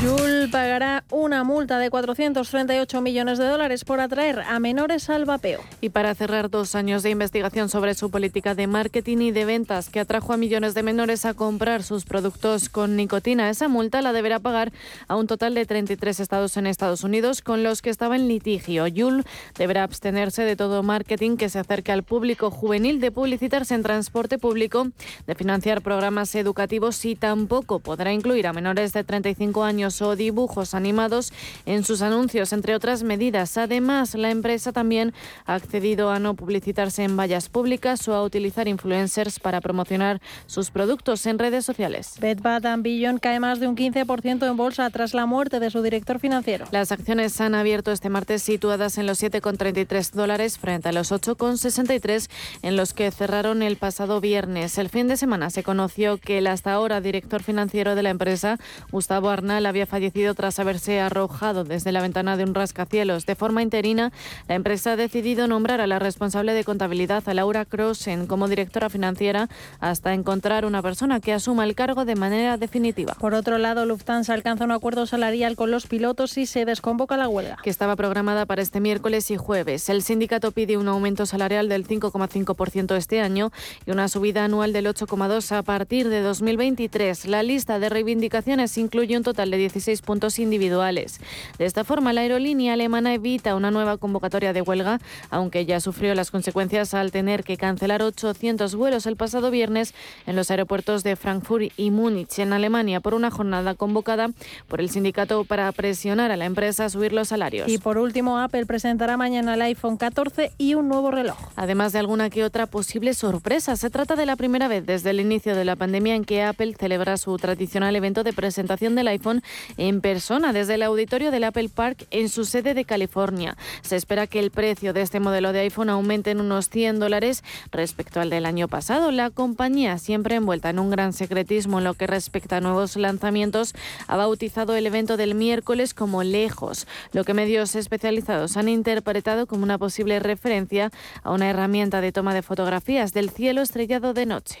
[0.00, 5.60] Yul pagará una multa de 438 millones de dólares por atraer a menores al vapeo.
[5.80, 9.88] Y para cerrar dos años de investigación sobre su política de marketing y de ventas
[9.88, 14.12] que atrajo a millones de menores a comprar sus productos con nicotina, esa multa la
[14.12, 14.70] deberá pagar
[15.08, 18.86] a un total de 33 estados en Estados Unidos con los que estaba en litigio.
[18.86, 19.24] Yul
[19.56, 24.38] deberá abstenerse de todo marketing que se acerque al público juvenil, de publicitarse en transporte
[24.38, 24.92] público,
[25.26, 30.74] de financiar programas educativos y tampoco podrá incluir a menores de 35 años o dibujos
[30.74, 31.32] animados
[31.66, 33.56] en sus anuncios, entre otras medidas.
[33.56, 35.14] Además, la empresa también
[35.46, 40.70] ha accedido a no publicitarse en vallas públicas o a utilizar influencers para promocionar sus
[40.70, 42.14] productos en redes sociales.
[42.20, 45.82] Bed Bath Beyond cae más de un 15% en bolsa tras la muerte de su
[45.82, 46.66] director financiero.
[46.70, 52.28] Las acciones han abierto este martes situadas en los 7,33 dólares frente a los 8,63
[52.62, 54.78] en los que cerraron el pasado viernes.
[54.78, 58.58] El fin de semana se conoció que el hasta ahora director financiero de la empresa,
[58.90, 63.26] Gustavo Arnal, había fallecido tras haberse arrojado desde la ventana de un rascacielos.
[63.26, 64.12] De forma interina,
[64.48, 68.90] la empresa ha decidido nombrar a la responsable de contabilidad, a Laura Crossen, como directora
[68.90, 69.48] financiera
[69.80, 73.14] hasta encontrar una persona que asuma el cargo de manera definitiva.
[73.18, 77.28] Por otro lado, Lufthansa alcanza un acuerdo salarial con los pilotos y se desconvoca la
[77.28, 77.58] huelga.
[77.62, 79.88] Que estaba programada para este miércoles y jueves.
[79.88, 83.50] El sindicato pide un aumento salarial del 5,5% este año
[83.86, 87.26] y una subida anual del 8,2% a partir de 2023.
[87.26, 91.20] La lista de reivindicaciones incluye un total de 16 puntos individuales.
[91.58, 94.98] De esta forma, la aerolínea alemana evita una nueva convocatoria de huelga,
[95.30, 99.94] aunque ya sufrió las consecuencias al tener que cancelar 800 vuelos el pasado viernes
[100.26, 104.30] en los aeropuertos de Frankfurt y Múnich, en Alemania, por una jornada convocada
[104.68, 107.68] por el sindicato para presionar a la empresa a subir los salarios.
[107.68, 111.36] Y por último, Apple presentará mañana el iPhone 14 y un nuevo reloj.
[111.56, 115.20] Además de alguna que otra posible sorpresa, se trata de la primera vez desde el
[115.20, 119.42] inicio de la pandemia en que Apple celebra su tradicional evento de presentación del iPhone
[119.76, 123.56] en persona desde el auditorio del Apple Park en su sede de California.
[123.82, 127.42] Se espera que el precio de este modelo de iPhone aumente en unos 100 dólares
[127.70, 129.10] respecto al del año pasado.
[129.10, 133.74] La compañía, siempre envuelta en un gran secretismo en lo que respecta a nuevos lanzamientos,
[134.06, 139.62] ha bautizado el evento del miércoles como Lejos, lo que medios especializados han interpretado como
[139.62, 140.90] una posible referencia
[141.22, 144.60] a una herramienta de toma de fotografías del cielo estrellado de noche.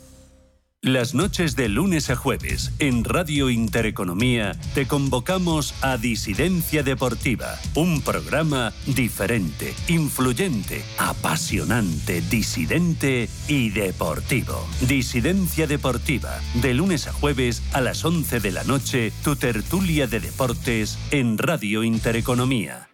[0.83, 8.01] Las noches de lunes a jueves en Radio Intereconomía te convocamos a Disidencia Deportiva, un
[8.01, 14.55] programa diferente, influyente, apasionante, disidente y deportivo.
[14.87, 20.19] Disidencia Deportiva, de lunes a jueves a las 11 de la noche, tu tertulia de
[20.19, 22.89] deportes en Radio Intereconomía.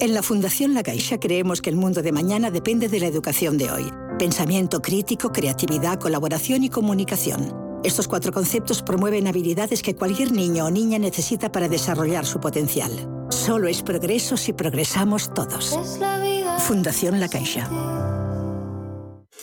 [0.00, 3.58] En la Fundación La Caixa creemos que el mundo de mañana depende de la educación
[3.58, 4.05] de hoy.
[4.18, 7.54] Pensamiento crítico, creatividad, colaboración y comunicación.
[7.84, 12.90] Estos cuatro conceptos promueven habilidades que cualquier niño o niña necesita para desarrollar su potencial.
[13.28, 15.78] Solo es progreso si progresamos todos.
[16.60, 17.68] Fundación La Caixa.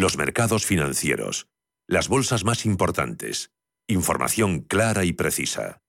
[0.00, 1.46] Los mercados financieros.
[1.86, 3.50] Las bolsas más importantes.
[3.86, 5.82] Información clara y precisa.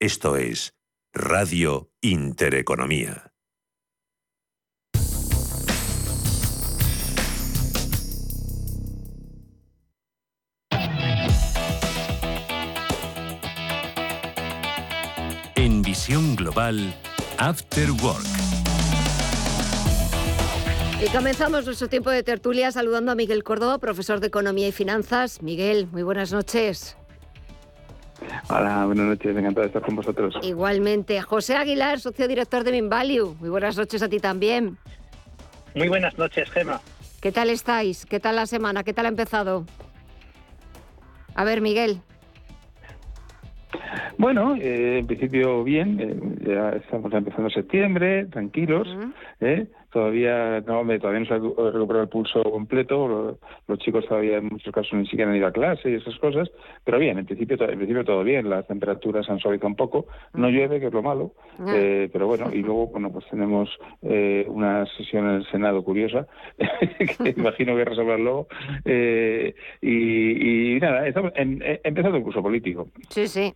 [0.00, 0.72] Esto es
[1.12, 3.34] Radio Intereconomía.
[15.56, 16.98] En visión global,
[17.36, 18.47] After Work.
[21.00, 25.42] Y comenzamos nuestro tiempo de tertulia saludando a Miguel Córdoba, profesor de Economía y Finanzas.
[25.42, 26.96] Miguel, muy buenas noches.
[28.50, 30.34] Hola, buenas noches, encantado de estar con vosotros.
[30.42, 33.36] Igualmente, José Aguilar, socio director de Minvalue.
[33.38, 34.76] Muy buenas noches a ti también.
[35.76, 36.80] Muy buenas noches, Gema.
[37.20, 38.04] ¿Qué tal estáis?
[38.04, 38.82] ¿Qué tal la semana?
[38.82, 39.66] ¿Qué tal ha empezado?
[41.36, 42.00] A ver, Miguel.
[44.16, 48.88] Bueno, eh, en principio bien, eh, ya estamos empezando septiembre, tranquilos,
[49.40, 49.68] ¿eh?
[49.90, 54.72] Todavía no todavía no se ha recuperado el pulso completo, los, chicos todavía en muchos
[54.72, 56.50] casos ni siquiera han ido a clase y esas cosas,
[56.84, 60.50] pero bien, en principio, en principio todo bien, las temperaturas han suavizado un poco, no
[60.50, 61.32] llueve, que es lo malo,
[61.64, 63.70] pero bueno, y luego, bueno, pues tenemos
[64.02, 66.26] una sesión en el Senado curiosa,
[67.18, 68.48] que imagino que resolverlo,
[69.80, 72.88] y, y, nada, estamos empezando el curso político.
[73.08, 73.54] Sí, sí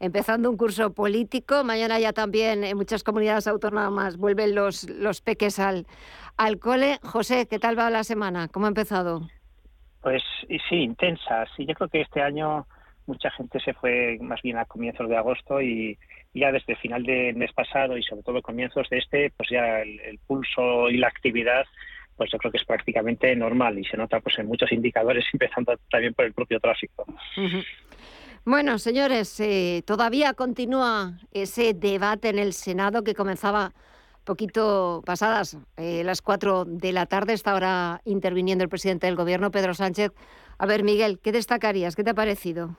[0.00, 1.62] empezando un curso político.
[1.62, 5.86] Mañana ya también en muchas comunidades autónomas vuelven los, los peques al,
[6.36, 6.98] al cole.
[7.02, 8.48] José, ¿qué tal va la semana?
[8.48, 9.28] ¿Cómo ha empezado?
[10.02, 10.22] Pues
[10.68, 11.46] sí, intensa.
[11.54, 12.66] Sí, yo creo que este año
[13.06, 15.98] mucha gente se fue más bien a comienzos de agosto y
[16.32, 19.80] ya desde el final del mes pasado y sobre todo comienzos de este, pues ya
[19.80, 21.64] el, pulso y la actividad
[22.16, 25.74] pues yo creo que es prácticamente normal y se nota pues en muchos indicadores empezando
[25.90, 27.06] también por el propio tráfico.
[28.44, 33.72] Bueno, señores, eh, todavía continúa ese debate en el Senado que comenzaba
[34.24, 39.50] poquito pasadas eh, las 4 de la tarde, está ahora interviniendo el presidente del Gobierno,
[39.50, 40.12] Pedro Sánchez.
[40.58, 41.96] A ver, Miguel, ¿qué destacarías?
[41.96, 42.76] ¿Qué te ha parecido?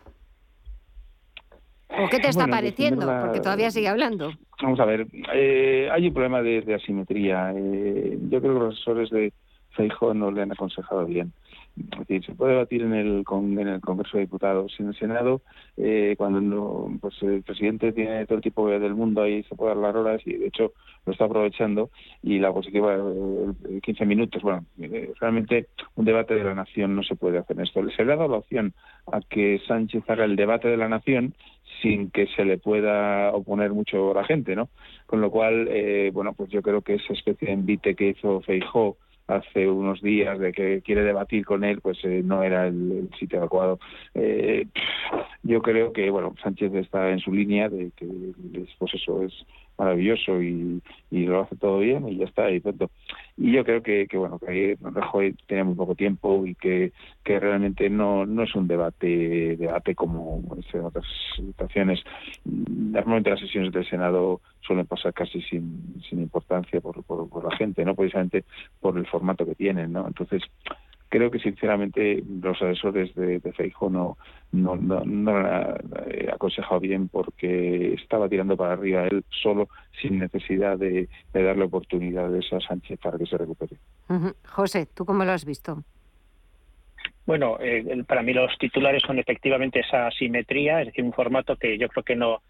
[1.90, 3.06] ¿O qué te está pareciendo?
[3.06, 4.32] Porque todavía sigue hablando.
[4.62, 7.52] Vamos a ver, eh, hay un problema de, asimetría.
[7.54, 9.34] Eh, yo creo que los asesores de
[9.72, 11.34] Feijóo no le han aconsejado bien.
[11.78, 14.74] Es decir, se puede debatir en el, en el Congreso de Diputados.
[14.80, 15.42] En el Senado,
[15.78, 19.82] eh, cuando pues el presidente tiene todo el tipo del mundo ahí, se puede dar
[19.82, 20.74] las horas y de hecho
[21.06, 21.90] lo está aprovechando.
[22.22, 27.04] Y la oposición, eh, 15 minutos, bueno, eh, realmente un debate de la nación no
[27.04, 27.82] se puede hacer esto.
[27.90, 28.74] Se le ha dado la opción
[29.12, 31.34] a que Sánchez haga el debate de la nación
[31.82, 34.70] sin que se le pueda oponer mucho la gente, ¿no?
[35.06, 38.42] Con lo cual, eh, bueno, pues yo creo que esa especie de envite que hizo
[38.42, 38.98] Feijó
[39.28, 43.40] hace unos días de que quiere debatir con él, pues eh, no era el, sitio
[43.40, 43.80] adecuado.
[44.14, 44.68] Eh,
[45.44, 48.08] yo creo que, bueno, Sánchez está en su línea de que,
[48.78, 49.34] pues eso es
[49.78, 52.90] maravilloso y, lo hace todo bien y ya está y punto.
[53.38, 56.92] Y yo creo que, bueno, que Rajoy tiene muy poco tiempo y que,
[57.24, 60.42] que realmente no, no es un debate debate como
[60.74, 61.06] en otras
[61.36, 62.04] situaciones.
[62.46, 67.56] Normalmente las sesiones del Senado suelen pasar casi sin, sin importancia por, por, por la
[67.58, 68.44] gente, no precisamente
[68.80, 70.08] por el formato que tienen, ¿no?
[70.08, 70.44] Entonces,
[71.12, 74.18] creo que sinceramente los asesores de, de Feijo no,
[74.54, 75.76] no, no, no han
[76.08, 79.68] eh, aconsejado bien porque estaba tirando para arriba él solo
[80.02, 83.76] sin necesidad de, darle oportunidades a Sánchez para que se recupere.
[84.48, 85.84] José, ¿tú cómo lo has visto?
[87.26, 91.78] Bueno, eh, para mí los titulares son efectivamente esa asimetría, es decir, un formato que
[91.78, 92.42] yo creo que no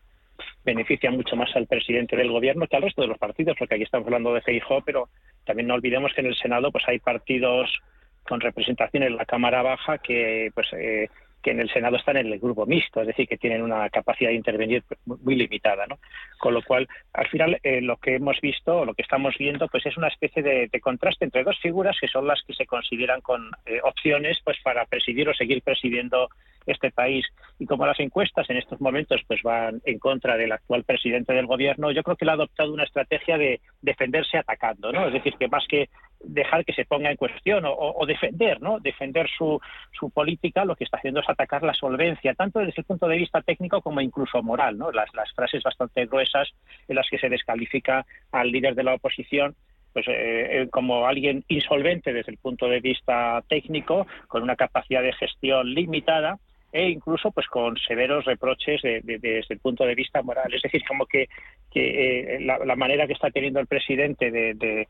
[0.64, 3.84] beneficia mucho más al presidente del gobierno que al resto de los partidos, porque aquí
[3.84, 5.10] estamos hablando de Feijóo, pero
[5.46, 7.82] también no olvidemos que en el Senado pues hay partidos
[8.28, 11.10] con representación en la Cámara Baja que pues eh,
[11.42, 14.30] que en el Senado están en el grupo mixto, es decir, que tienen una capacidad
[14.30, 15.98] de intervenir muy limitada, ¿no?
[16.38, 19.68] Con lo cual, al final, eh, lo que hemos visto, o lo que estamos viendo,
[19.68, 23.22] pues es una especie de, contraste entre dos figuras que son las que se consideran
[23.22, 26.30] con eh, opciones, pues para presidir o seguir presidiendo
[26.66, 27.26] este país.
[27.60, 31.48] Y como las encuestas en estos momentos pues van en contra del actual presidente del
[31.48, 35.08] gobierno, yo creo que él ha adoptado una estrategia de defenderse atacando, ¿no?
[35.08, 35.90] Es decir, que más que
[36.24, 38.80] dejar que se ponga en cuestión o, defender, ¿no?
[38.80, 39.60] Defender su,
[39.92, 43.18] su política, lo que está haciendo es atacar la solvencia, tanto desde el punto de
[43.18, 44.92] vista técnico como incluso moral, ¿no?
[44.92, 46.50] Las, frases bastante gruesas
[46.88, 49.56] en las que se descalifica al líder de la oposición
[49.94, 55.12] pues eh, como alguien insolvente desde el punto de vista técnico, con una capacidad de
[55.12, 56.40] gestión limitada
[56.72, 60.54] e incluso pues con severos reproches desde el punto de vista moral.
[60.54, 61.28] Es decir, como que,
[61.70, 64.88] que eh, la, manera que está teniendo el presidente de,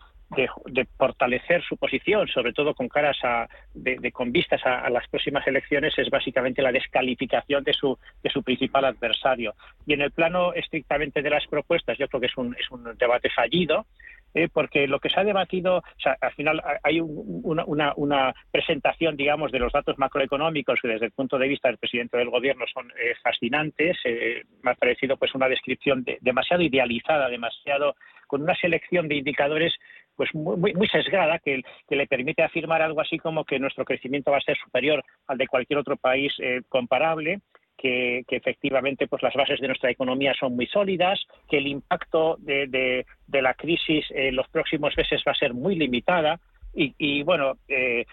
[0.98, 5.98] fortalecer su posición, sobre todo con caras a, de, con vistas a, las próximas elecciones,
[5.98, 9.54] es básicamente la descalificación de su, de su principal adversario.
[9.86, 12.84] Y en el plano estrictamente de las propuestas, yo creo que es un, es un
[12.98, 13.86] debate fallido.
[14.34, 19.52] Eh, porque lo que se ha debatido, o sea, al final hay una, presentación, digamos,
[19.52, 22.90] de los datos macroeconómicos que desde el punto de vista del presidente del gobierno son
[22.92, 23.98] eh, fascinantes.
[24.06, 27.96] Eh, me ha parecido pues una descripción demasiado idealizada, demasiado
[28.28, 29.74] con una selección de indicadores
[30.16, 34.32] pues muy, muy sesgada que, que, le permite afirmar algo así como que nuestro crecimiento
[34.32, 36.34] va a ser superior al de cualquier otro país
[36.70, 37.42] comparable
[37.82, 43.06] que, efectivamente pues las bases de nuestra economía son muy sólidas, que el impacto de,
[43.28, 46.40] la crisis en los próximos meses va a ser muy limitada.
[46.74, 48.06] Y, bueno, eh,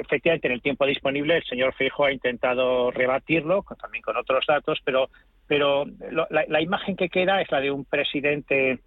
[0.00, 4.78] efectivamente en el tiempo disponible el señor Fijo ha intentado rebatirlo, también con otros datos,
[4.84, 5.08] pero,
[5.46, 5.84] pero
[6.30, 8.78] la, la imagen que queda es la de un presidente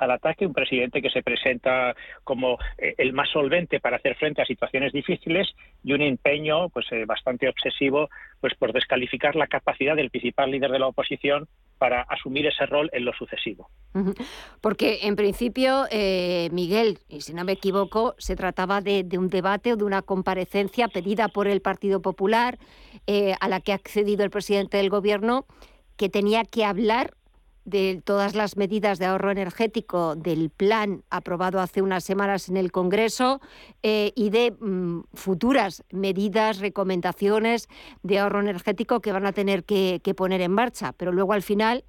[0.00, 1.94] al ataque, un presidente que se presenta
[2.24, 5.48] como eh, el más solvente para hacer frente a situaciones difíciles
[5.84, 8.08] y un empeño pues eh, bastante obsesivo
[8.40, 11.46] pues por descalificar la capacidad del principal líder de la oposición
[11.78, 13.70] para asumir ese rol en lo sucesivo.
[14.60, 19.72] Porque en principio, eh, Miguel, y si no me equivoco, se trataba de, un debate
[19.72, 22.58] o de una comparecencia pedida por el Partido Popular
[23.40, 25.46] a la que ha accedido el presidente del Gobierno
[25.96, 27.12] que tenía que hablar
[27.64, 32.72] de todas las medidas de ahorro energético del plan aprobado hace unas semanas en el
[32.72, 33.40] Congreso
[33.82, 37.68] eh, y de mm, futuras medidas, recomendaciones
[38.02, 40.92] de ahorro energético que van a tener que, poner en marcha.
[40.92, 41.84] Pero luego al final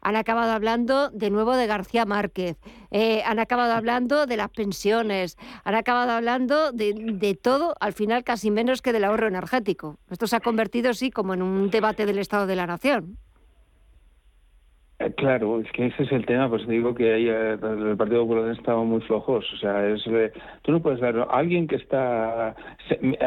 [0.00, 2.58] han acabado hablando de nuevo de García Márquez,
[2.90, 8.22] eh, han acabado hablando de las pensiones, han acabado hablando de, de, todo, al final
[8.22, 9.96] casi menos que del ahorro energético.
[10.10, 13.18] Esto se ha convertido, sí, como en un debate del Estado de la Nación.
[15.00, 18.22] Eh, claro, es que ese es el tema, pues digo que ahí eh, el Partido
[18.22, 20.32] Popular estado muy flojos, o sea, es eh,
[20.62, 22.54] tú no puedes dar a alguien que está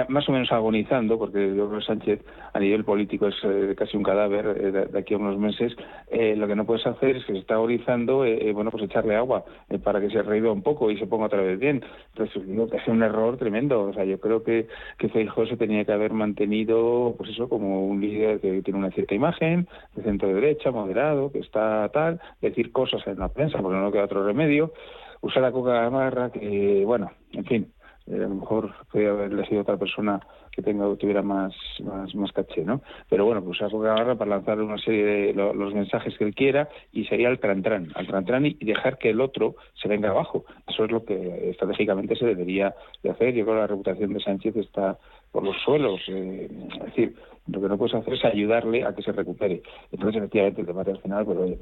[0.08, 2.22] más o menos agonizando, porque yo creo que Sánchez
[2.54, 3.36] a nivel político es
[3.76, 5.76] casi un cadáver de, aquí a unos meses,
[6.10, 9.44] lo que no puedes hacer es que se está agonizando, bueno, pues echarle agua
[9.84, 11.84] para que se reíba un poco y se ponga otra vez bien.
[12.14, 15.58] Entonces digo que es un error tremendo, o sea, yo creo que que Feijóo se
[15.58, 20.04] tenía que haber mantenido, pues eso, como un líder que tiene una cierta imagen, de
[20.04, 21.57] centro derecha, moderado, que está
[21.92, 24.74] tal, decir cosas en la prensa porque no queda otro remedio,
[25.22, 27.74] usar la coca gamarra que, bueno, en fin,
[28.08, 30.20] eh, a lo mejor podría haberle sido otra persona
[30.52, 31.54] que tenga tuviera más,
[31.84, 32.82] más, más caché, ¿no?
[33.10, 36.34] Pero bueno, pues usar coca gamarra para lanzar una serie de los mensajes que él
[36.34, 40.46] quiera y sería al trantrán, al trantrán y dejar que el otro se venga abajo.
[40.68, 43.36] Eso es lo que estratégicamente se debería de hacer.
[43.36, 44.98] Yo creo que la reputación de Sánchez está
[45.32, 46.02] por los suelos.
[46.08, 47.16] Eh, es decir,
[47.48, 49.62] lo que no puedes hacer es ayudarle a que se recupere.
[49.92, 51.58] Entonces, efectivamente, el debate al final, pues,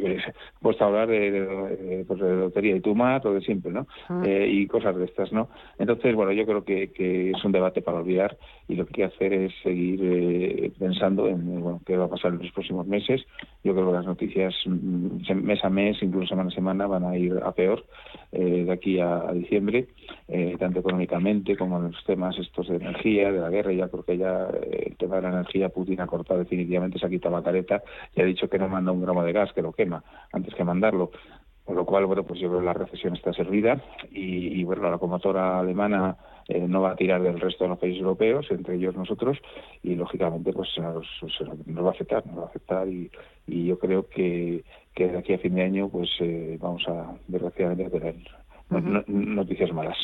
[0.00, 0.22] pues,
[0.60, 3.86] puesto a hablar de, pues, de, lotería y tumar, lo de siempre, ¿no?
[4.08, 4.22] Ah.
[4.24, 5.48] Eh, y cosas de estas, ¿no?
[5.78, 8.36] Entonces, bueno, yo creo que, que, es un debate para olvidar
[8.68, 12.08] y lo que hay que hacer es seguir eh, pensando en bueno, qué va a
[12.08, 13.24] pasar en los próximos meses.
[13.64, 17.16] Yo creo que las noticias mm, mes a mes, incluso semana a semana, van a
[17.16, 17.84] ir a peor
[18.32, 19.88] eh, de aquí a, diciembre,
[20.58, 23.72] tanto económicamente como en los temas estos de energía, de la guerra.
[23.72, 27.36] Ya creo que ya el de la energía, Putin ha cortado definitivamente, se ha quitado
[27.36, 27.82] la careta
[28.14, 30.02] y ha dicho que no manda un gramo de gas, que lo quema
[30.32, 31.10] antes que mandarlo.
[31.68, 33.78] Con lo cual, bueno, pues yo creo que la recesión está servida
[34.10, 36.16] y, bueno, la locomotora alemana
[36.48, 39.36] eh, no va a tirar del resto de los países europeos, entre ellos nosotros,
[39.82, 41.04] y lógicamente pues nos,
[41.84, 43.10] va a afectar, nos va a afectar y,
[43.46, 47.90] yo creo que, que de aquí a fin de año pues eh, vamos a desgraciadamente
[47.90, 48.14] tener
[48.70, 49.96] noticias malas.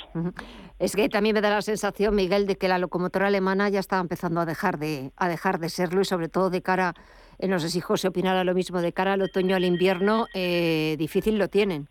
[0.78, 3.98] Es que también me da la sensación, Miguel, de que la locomotora alemana ya está
[4.00, 6.94] empezando a dejar de, a dejar de serlo y sobre todo de cara,
[7.38, 10.96] eh, no sé si José opinará lo mismo, de cara al otoño, al invierno, eh,
[10.98, 11.88] difícil lo tienen.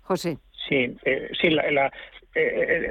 [0.00, 0.38] José.
[0.68, 1.92] Sí, eh, sí la,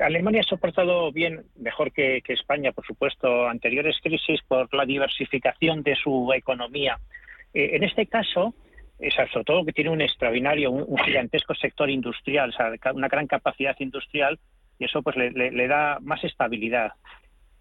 [0.04, 5.96] Alemania ha soportado bien, mejor que, España, por supuesto, anteriores crisis por la diversificación de
[5.96, 7.00] su economía.
[7.54, 8.54] en este caso,
[9.32, 12.54] sobre todo que tiene un extraordinario, un, gigantesco sector industrial,
[12.94, 14.40] una gran capacidad industrial
[14.78, 16.94] y eso pues le, da más estabilidad.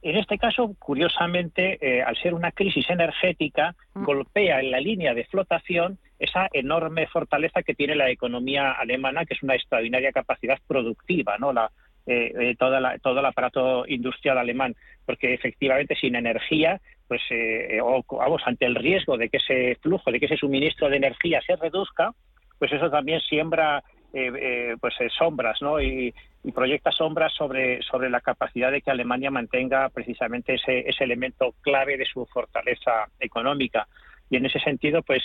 [0.01, 4.05] En este caso, curiosamente, eh, al ser una crisis energética, mm.
[4.05, 9.35] golpea en la línea de flotación esa enorme fortaleza que tiene la economía alemana, que
[9.35, 11.53] es una extraordinaria capacidad productiva, ¿no?
[11.53, 11.71] La,
[12.07, 14.75] eh, eh, toda todo el aparato industrial alemán,
[15.05, 20.13] porque efectivamente sin energía pues eh, o, vamos ante el riesgo de que ese flujo,
[20.13, 22.13] de que ese suministro de energía se reduzca,
[22.59, 23.83] pues eso también siembra
[24.13, 25.81] eh, eh, pues sombras, ¿no?
[25.81, 26.15] Y,
[26.55, 31.99] proyecta sombras sobre sobre la capacidad de que Alemania mantenga precisamente ese, ese elemento clave
[31.99, 33.87] de su fortaleza económica.
[34.31, 35.23] Y en ese sentido, pues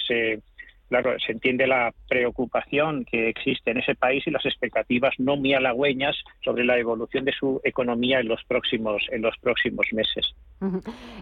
[1.01, 5.55] claro, se entiende la preocupación que existe en ese país y las expectativas no muy
[5.55, 10.35] halagüeñas sobre la evolución de su economía en los próximos, en los próximos meses.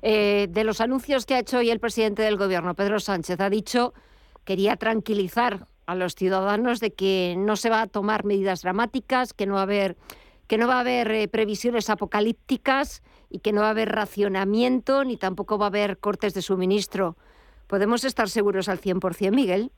[0.01, 3.49] Eh, de los anuncios que ha hecho hoy el presidente del Gobierno, Pedro Sánchez, ha
[3.49, 3.93] dicho,
[4.43, 9.45] quería tranquilizar a los ciudadanos de que no se va a tomar medidas dramáticas, que
[9.45, 9.95] no va a haber
[10.47, 15.05] que no va a haber eh, previsiones apocalípticas y que no va a haber racionamiento
[15.05, 17.15] ni tampoco va a haber cortes de suministro.
[17.72, 19.72] ¿Podemos estar seguros al 100%, Miguel?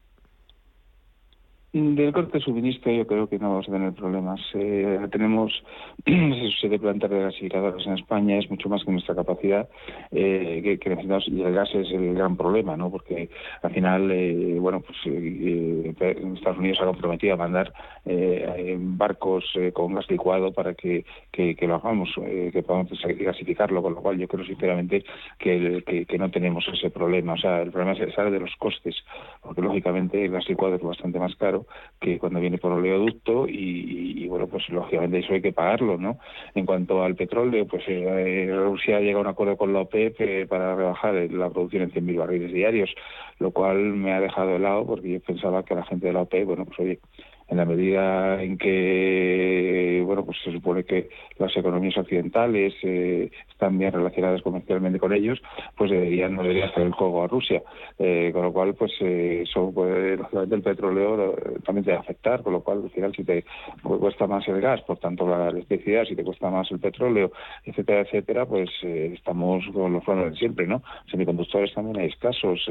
[1.73, 4.39] Del corte de suministro yo creo que no vamos a tener problemas.
[4.53, 5.51] Eh, tenemos
[6.05, 9.67] se de plantas de gasificadores en España, es mucho más que nuestra capacidad
[10.11, 12.91] eh, que, necesitamos y el gas es el gran problema, ¿no?
[12.91, 13.27] Porque
[13.63, 15.95] al final, eh, bueno, pues eh,
[16.35, 17.73] Estados Unidos ha comprometido a mandar
[18.77, 22.13] barcos con gas licuado para que, que, lo hagamos,
[22.51, 25.05] que podamos gasificarlo, con lo cual yo creo sinceramente
[25.39, 27.33] que, que, no tenemos ese problema.
[27.33, 28.95] O sea, el problema sale de los costes,
[29.41, 31.62] porque lógicamente el gas licuado es bastante más caro
[31.99, 36.17] que cuando viene por oleoducto y, bueno, pues lógicamente eso hay que pagarlo, ¿no?
[36.55, 40.45] En cuanto al petróleo, pues eh, Rusia llega a un acuerdo con la OPEP eh,
[40.47, 42.93] para rebajar la producción en 100.000 barriles diarios,
[43.39, 46.21] lo cual me ha dejado de lado porque yo pensaba que la gente de la
[46.21, 46.99] OPEP, bueno, pues oye,
[47.53, 53.77] en la medida en que bueno pues se supone que las economías occidentales eh, están
[53.77, 55.39] bien relacionadas comercialmente con ellos
[55.77, 57.61] pues deberían no debería hacer el juego a Rusia.
[57.99, 62.41] Eh, con lo cual pues eh, eso puede el petróleo también te va a afectar
[62.41, 63.45] con lo cual al final si te
[63.83, 67.31] cuesta más el gas por tanto la electricidad si te cuesta más el petróleo
[67.65, 72.67] etcétera etcétera pues estamos con los problemas de siempre no semiconductores también hay escasos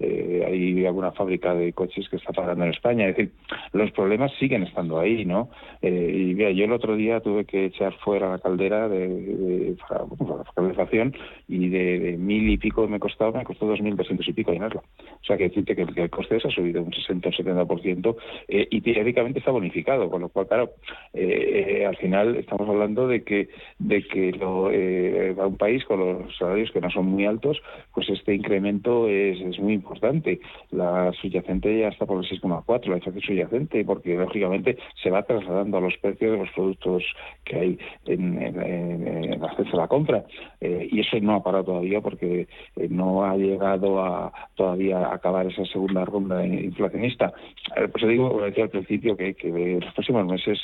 [0.00, 3.08] hay alguna fábrica de coches que está pagando en España.
[3.08, 3.32] Es decir
[3.72, 5.50] los problemas siguen estando ahí, ¿no?
[5.82, 10.44] Eh, y mira, yo el otro día tuve que echar fuera la caldera de, la
[10.54, 11.14] calefacción
[11.48, 14.80] y de, mil y pico me costó, me costó dos mil doscientos y pico llenarla.
[14.80, 18.16] O sea, que decirte que, el coste se ha subido un 60 o 70%
[18.48, 20.70] eh, y teóricamente está bonificado, con lo cual, claro,
[21.12, 23.48] eh, al final estamos hablando de que
[23.78, 27.60] de que lo, a un país con los salarios que no son muy altos,
[27.94, 30.40] pues este incremento es, muy importante.
[30.70, 35.78] La subyacente ya está por el 6,4, la inflación subyacente, porque lógicamente se va trasladando
[35.78, 37.02] a los precios de los productos
[37.44, 40.22] que hay en, en, acceso a la compra.
[40.60, 45.14] Eh, y eso no ha parado todavía porque eh, no ha llegado a todavía a
[45.14, 47.32] acabar esa segunda ronda inflacionista.
[47.74, 50.58] Eh, pues digo, como decía al principio, que, que en los próximos meses,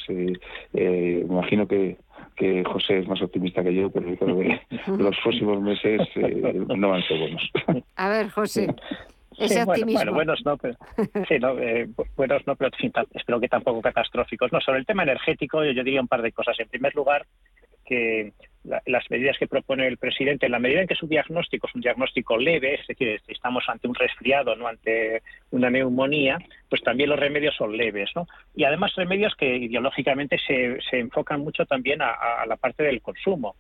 [0.73, 1.97] me imagino que
[2.37, 4.61] que José es más optimista que yo, pero yo creo que
[4.99, 7.51] los próximos meses no van a ser buenos.
[7.97, 8.75] A ver, José.
[9.39, 9.99] Ese optimismo.
[9.99, 10.75] Bueno, buenos no, pero,
[11.29, 12.71] sí, no, eh, buenos no, pero
[13.15, 14.53] espero que tampoco catastróficos.
[14.53, 16.59] No, sobre el tema energético yo, diría un par de cosas.
[16.61, 17.27] En primer lugar,
[17.85, 18.33] que
[18.65, 21.81] las medidas que propone el presidente, en la medida en que su diagnóstico es un
[21.81, 27.19] diagnóstico leve, es decir, estamos ante un resfriado, no ante una neumonía, pues también los
[27.19, 28.29] remedios son leves, ¿no?
[28.55, 33.57] Y además remedios que ideológicamente se, se enfocan mucho también a la parte del consumo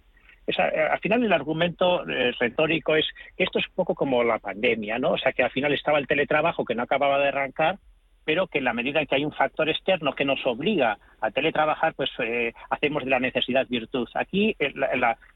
[0.46, 4.98] al final el argumento eh, retórico es que esto es un poco como la pandemia,
[4.98, 5.12] ¿no?
[5.12, 7.78] O sea, que al final estaba el teletrabajo que no acababa de arrancar,
[8.24, 11.30] pero que en la medida en que hay un factor externo que nos obliga a
[11.30, 14.08] teletrabajar, pues eh, hacemos de la necesidad virtud.
[14.14, 14.56] Aquí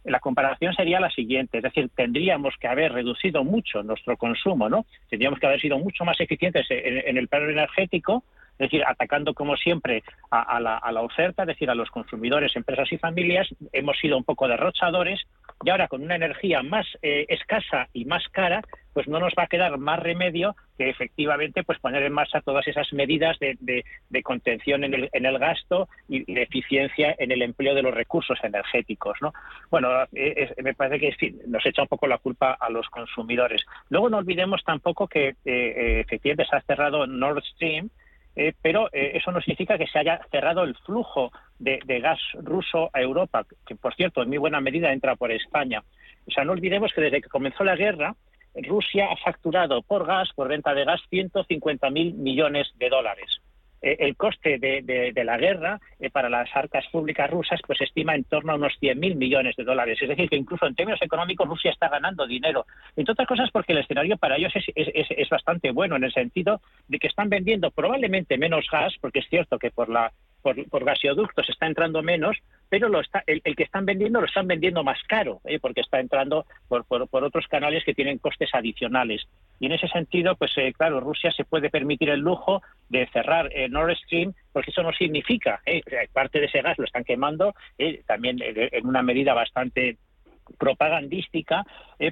[0.04, 4.86] la, comparación sería la siguiente, es decir, tendríamos que haber reducido mucho nuestro consumo, ¿no?
[5.08, 8.24] Tendríamos que haber sido mucho más eficientes en el plano energético
[8.58, 12.98] es decir, atacando como siempre a, la, oferta, es decir, a los consumidores, empresas y
[12.98, 15.20] familias, hemos sido un poco derrochadores
[15.62, 19.42] y ahora con una energía más eh, escasa y más cara, pues no nos va
[19.42, 23.84] a quedar más remedio que efectivamente pues poner en marcha todas esas medidas de,
[24.22, 29.18] contención en el, gasto y, de eficiencia en el empleo de los recursos energéticos.
[29.20, 29.32] ¿no?
[29.70, 29.90] Bueno,
[30.62, 33.64] me parece que nos echa un poco la culpa a los consumidores.
[33.90, 37.90] Luego no olvidemos tampoco que eh, eh, efectivamente se ha cerrado Nord Stream,
[38.36, 42.90] eh, pero eh, eso no significa que se haya cerrado el flujo de, gas ruso
[42.92, 45.82] a Europa, que por cierto en muy buena medida entra por España.
[46.26, 48.14] O sea, no olvidemos que desde que comenzó la guerra,
[48.54, 53.40] Rusia ha facturado por gas, por venta de gas, 150.000 millones de dólares.
[53.82, 58.24] Eh, el coste de, la guerra eh, para las arcas públicas rusas pues estima en
[58.24, 59.98] torno a unos 100.000 millones de dólares.
[60.00, 62.66] Es decir, que incluso en términos económicos Rusia está ganando dinero.
[62.96, 66.98] Entre otras cosas porque el escenario para ellos es, bastante bueno en el sentido de
[66.98, 70.12] que están vendiendo probablemente menos gas, porque es cierto que por la
[70.70, 72.36] por, gasoductos está entrando menos,
[72.68, 75.58] pero lo está, el, que están vendiendo lo están vendiendo más caro, ¿eh?
[75.58, 79.26] porque está entrando por, por, otros canales que tienen costes adicionales.
[79.58, 83.50] Y en ese sentido, pues eh, claro, Rusia se puede permitir el lujo de cerrar
[83.52, 85.82] eh, Nord Stream, porque eso no significa, eh,
[86.12, 87.54] parte de ese gas lo están quemando,
[88.06, 89.96] también en una medida bastante
[90.58, 91.64] propagandística,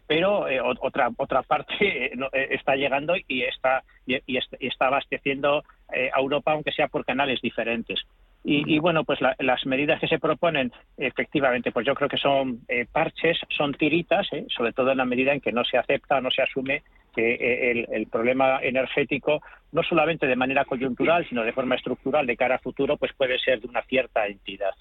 [0.06, 0.46] pero
[0.80, 2.10] otra otra parte
[2.50, 4.18] está llegando y está y,
[4.60, 8.00] está abasteciendo a Europa, aunque sea por canales diferentes.
[8.46, 12.60] Y, bueno, pues las medidas que se proponen, efectivamente, pues yo creo que son
[12.92, 16.42] parches, son tiritas, sobre todo en la medida en que no se acepta, no se
[16.42, 16.82] asume
[17.14, 19.40] que eh, el, problema energético,
[19.72, 23.38] no solamente de manera coyuntural, sino de forma estructural de cara a futuro, pues puede
[23.38, 24.74] ser de una cierta entidad.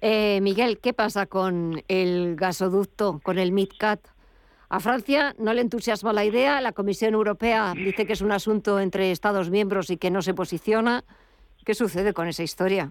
[0.00, 4.00] Eh, Miguel, ¿qué pasa con el gasoducto, con el MidCat?
[4.68, 8.80] A Francia no le entusiasma la idea, la Comisión Europea dice que es un asunto
[8.80, 11.04] entre Estados miembros y que no se posiciona.
[11.64, 12.90] ¿Qué sucede con esa historia?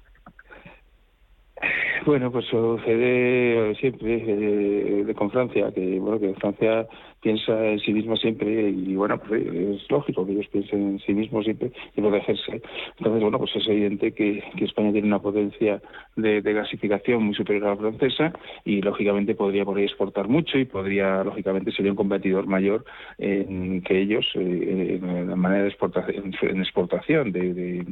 [2.04, 6.88] Bueno, pues sucede siempre eh, con Francia, que bueno que Francia
[7.22, 11.14] piensa en sí mismo siempre y bueno, pues es lógico que ellos piensen en sí
[11.14, 12.62] mismos siempre y protegerse.
[12.98, 15.82] Entonces, bueno, pues es evidente que, España tiene una potencia
[16.16, 18.34] de, gasificación muy superior a la francesa
[18.66, 22.86] y lógicamente podría por exportar mucho y podría, lógicamente, sería un competidor mayor
[23.18, 27.86] en, que ellos eh, en la manera de exportación, en exportación de,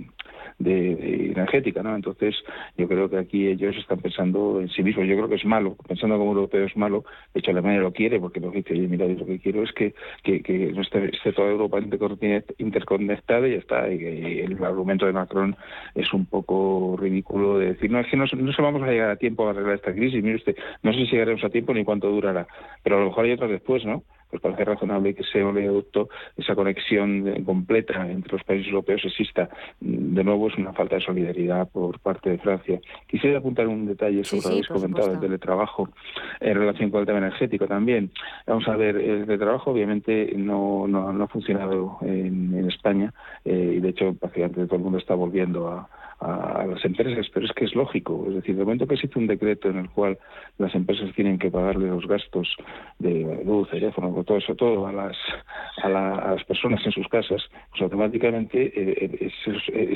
[0.60, 1.95] energética, ¿no?
[1.95, 2.36] Entonces,
[2.78, 5.07] yo creo que aquí ellos están pensando en sí mismos.
[5.07, 7.03] Yo creo que es malo, pensando como europeo es malo.
[7.33, 9.93] De hecho, Alemania lo quiere porque lo dice, mira, lo que quiero es que,
[10.23, 11.79] que, que esté, toda Europa
[12.57, 13.91] interconectada y ya está.
[13.91, 15.55] Y, el argumento de Macron
[15.95, 19.09] es un poco ridículo de decir, no, es que no, no se vamos a llegar
[19.09, 20.23] a tiempo a arreglar esta crisis.
[20.23, 22.47] Mire usted, no sé si llegaremos a tiempo ni cuánto durará,
[22.83, 24.03] pero a lo mejor hay otras después, ¿no?
[24.30, 29.49] Pues parece razonable que ese oleoducto, esa conexión completa entre los países europeos exista.
[29.80, 32.80] De nuevo, es una falta de solidaridad por parte de Francia.
[33.07, 35.89] Quisiera apuntar un detalle sobre lo que habéis comentado, el teletrabajo,
[36.39, 38.11] en relación con el tema energético también.
[38.45, 43.13] Vamos a ver, el teletrabajo obviamente no, no, ha funcionado en, en España
[43.45, 45.89] eh, y de hecho prácticamente todo el mundo está volviendo a
[46.20, 48.26] a, las empresas, pero es que es lógico.
[48.28, 50.17] Es decir, de momento que existe un decreto en el cual
[50.57, 52.55] las empresas tienen que pagarle los gastos
[52.99, 55.17] de luz, teléfono, todo eso, todo a las,
[55.84, 59.32] a, las personas en sus casas, pues automáticamente eh, eh,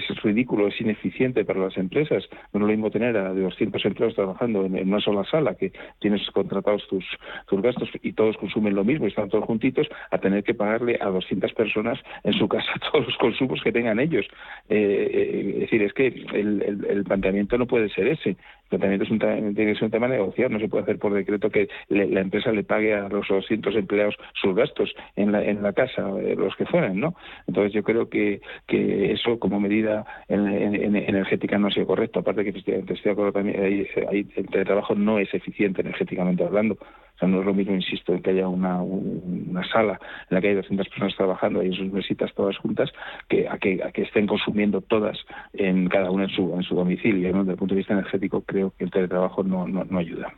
[0.10, 2.24] es, ridículo, es ineficiente para las empresas.
[2.54, 6.30] No es lo mismo tener a 200 empleados trabajando en, una sola sala que tienes
[6.32, 7.06] contratados tus,
[7.48, 10.98] tus gastos y todos consumen lo mismo y están todos juntitos, a tener que pagarle
[11.02, 14.26] a 200 personas en su casa todos los consumos que tengan ellos.
[14.70, 18.38] Eh, es decir, es que el, el, planteamiento no puede ser ese.
[18.80, 19.20] Planteamiento es un,
[19.56, 20.50] tiene que ser un tema negociado.
[20.50, 24.16] No se puede hacer por decreto que la empresa le pague a los 200 empleados
[24.34, 27.16] sus gastos en la, en la casa, eh, los que fueran, ¿no?
[27.48, 32.20] Entonces yo creo que, que eso como medida energética no ha sido correcto.
[32.20, 36.78] Aparte que estoy, de acuerdo también, el teletrabajo no es eficiente energéticamente hablando.
[37.16, 40.00] O sea, no es lo mismo, insisto, que haya una, una sala
[40.30, 42.92] en la que hay 200 personas trabajando y en sus mesitas todas juntas,
[43.30, 45.18] que a, que a que estén consumiendo todas
[45.54, 47.32] en cada una en su, en su domicilio.
[47.34, 50.34] Desde el punto de vista energético, creo que el teletrabajo no, no, no ayuda.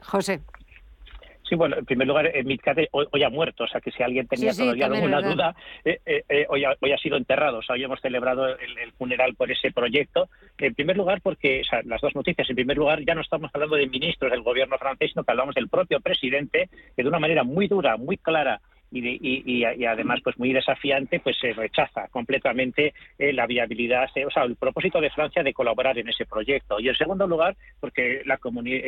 [0.00, 0.40] José.
[1.48, 4.02] Sí, bueno, en primer lugar, eh, Mitcate hoy, hoy, ha muerto, o sea que si
[4.02, 5.54] alguien tenía todavía alguna duda,
[5.84, 9.34] eh, eh, hoy, ha, hoy, ha, sido enterrado, o sea, hoy hemos celebrado el, funeral
[9.34, 10.28] por ese proyecto.
[10.56, 13.50] En primer lugar, porque o sea, las dos noticias, en primer lugar, ya no estamos
[13.52, 17.18] hablando de ministros del gobierno francés, sino que hablamos del propio presidente, que de una
[17.18, 18.60] manera muy dura, muy clara
[18.92, 24.56] y, además pues muy desafiante pues se rechaza completamente eh, la viabilidad o sea el
[24.56, 26.78] propósito de Francia de colaborar en ese proyecto.
[26.80, 28.38] Y en segundo lugar porque la,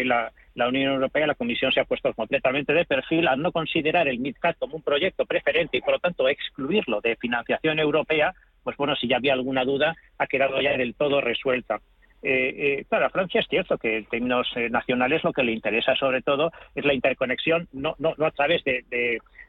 [0.05, 4.09] la, la Unión Europea la Comisión se ha puesto completamente de perfil al no considerar
[4.09, 8.77] el MidCat como un proyecto preferente y por lo tanto excluirlo de financiación europea pues
[8.77, 11.81] bueno si ya había alguna duda ha quedado ya del todo resuelta
[12.25, 15.95] eh, eh, claro, a Francia es cierto que en términos nacionales lo que le interesa
[15.95, 18.85] sobre todo es la interconexión, no, no, no a través de,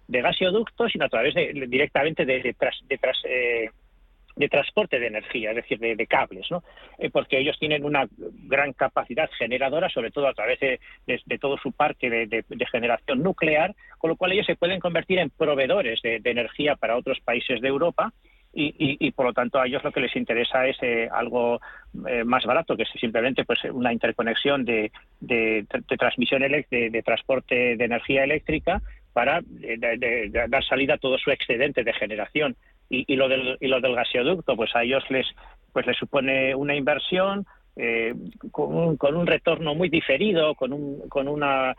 [0.08, 2.56] de gasoductos, sino a través de, directamente de, de,
[3.24, 3.70] eh,
[4.36, 6.64] de, transporte de energía, es decir, de, cables, ¿no?
[7.00, 10.80] Eh, porque ellos tienen una gran capacidad generadora, sobre todo a través de,
[11.40, 16.02] todo su parque de, generación nuclear, con lo cual ellos se pueden convertir en proveedores
[16.02, 18.14] de, energía para otros países de Europa.
[18.58, 21.60] Y, por lo tanto a ellos lo que les interesa es eh, algo
[22.26, 24.92] más barato que simplemente pues una interconexión de,
[25.98, 28.82] transmisión de transporte de energía eléctrica
[29.16, 32.58] para eh, dar salida a todo su excedente de generación.
[32.90, 35.26] Y, lo del, y lo del gasoducto, pues a ellos les,
[35.72, 37.46] pues les supone una inversión
[37.78, 38.14] eh,
[38.52, 41.76] con, un, con, un, retorno muy diferido, con, un, con una,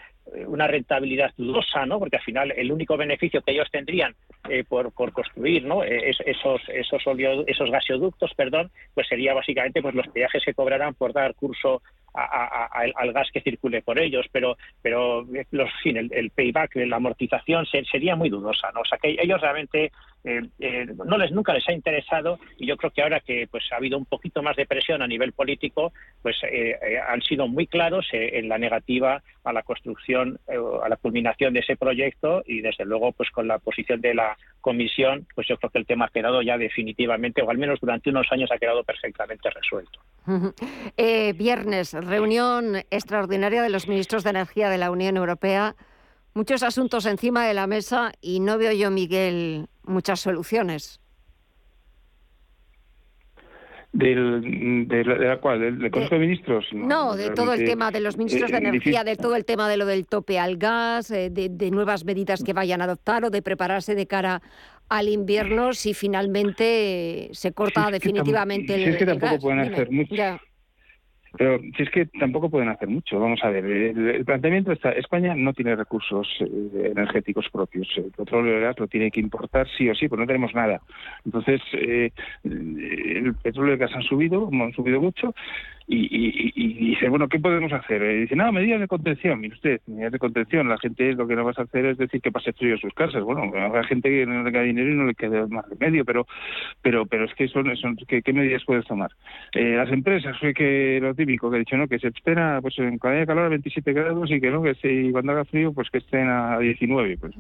[0.47, 1.99] una, rentabilidad dudosa, ¿no?
[1.99, 4.15] porque al final el único beneficio que ellos tendrían
[4.49, 5.83] eh, por, por, construir ¿no?
[5.83, 7.03] esos, esos,
[7.47, 11.83] esos gasoductos perdón, pues sería básicamente pues los peajes que cobrarán por dar curso
[12.17, 18.17] al gas que circule por ellos, pero pero los, fin, el, payback, la amortización sería
[18.17, 18.81] muy dudosa, ¿no?
[18.81, 19.93] O sea que ellos realmente
[20.25, 23.65] eh, eh, no les nunca les ha interesado y yo creo que ahora que pues
[23.71, 25.93] ha habido un poquito más de presión a nivel político,
[26.23, 26.75] pues eh,
[27.07, 31.77] han sido muy claros en la negativa a la construcción, a la culminación de ese
[31.77, 34.37] proyecto y desde luego pues con la posición de la
[34.67, 38.11] comisión, pues yo creo que el tema ha quedado ya definitivamente o al menos durante
[38.11, 40.01] unos años ha quedado perfectamente resuelto.
[41.37, 45.77] viernes reunión extraordinaria de los ministros de Energía de la Unión Europea.
[46.35, 51.01] Muchos asuntos encima de la mesa y no veo yo, Miguel, muchas soluciones.
[53.97, 56.67] Del, de, la, cual, del, Consejo de, Ministros.
[56.73, 59.79] No, de todo el tema de los ministros de Energía, de todo el tema de
[59.79, 63.41] lo del tope al gas, eh, de, nuevas medidas que vayan a adoptar o de
[63.41, 64.43] prepararse de cara
[64.89, 70.15] al invierno si finalmente se corta definitivamente el, si es que tampoco pueden hacer mucho.
[71.37, 75.35] Pero si es que tampoco pueden hacer mucho, vamos a ver, el, planteamiento está, España
[75.35, 79.67] no tiene recursos eh, energéticos propios, el petróleo y el gas lo tiene que importar
[79.77, 80.81] sí o sí, pues no tenemos nada.
[81.25, 82.11] Entonces, eh,
[82.45, 85.35] el petróleo y el gas han subido, han subido mucho,
[85.89, 88.03] y, dice, bueno, ¿qué podemos hacer?
[88.03, 89.41] Y dice, no, medidas de contención.
[89.41, 90.69] Mire usted, medidas de contención.
[90.69, 92.93] La gente lo que no vas a hacer es decir que pase frío en sus
[92.93, 93.23] casas.
[93.23, 96.27] Bueno, habrá gente que no le queda dinero y no le queda más remedio, pero
[96.83, 99.11] pero pero es que son, son ¿qué, medidas puedes tomar?
[99.53, 101.87] Eh, las empresas, que lo típico que he dicho, ¿no?
[101.87, 104.75] Que se espera, pues en cuando haya calor a 27 grados y que no, que
[104.83, 107.19] y cuando haga frío, pues que estén a 19.
[107.19, 107.35] Pues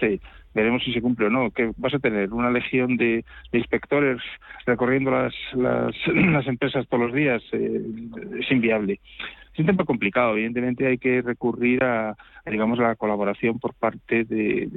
[0.00, 0.20] sí,
[0.54, 1.50] veremos si se cumple o no.
[1.50, 4.20] Que vas a tener una legión de, inspectores
[4.66, 7.42] recorriendo las, las, las empresas todos los días.
[7.52, 7.91] Eh,
[8.38, 9.00] es inviable.
[9.52, 10.32] Es un tema complicado.
[10.32, 14.68] Evidentemente hay que recurrir a, digamos, la colaboración por parte de,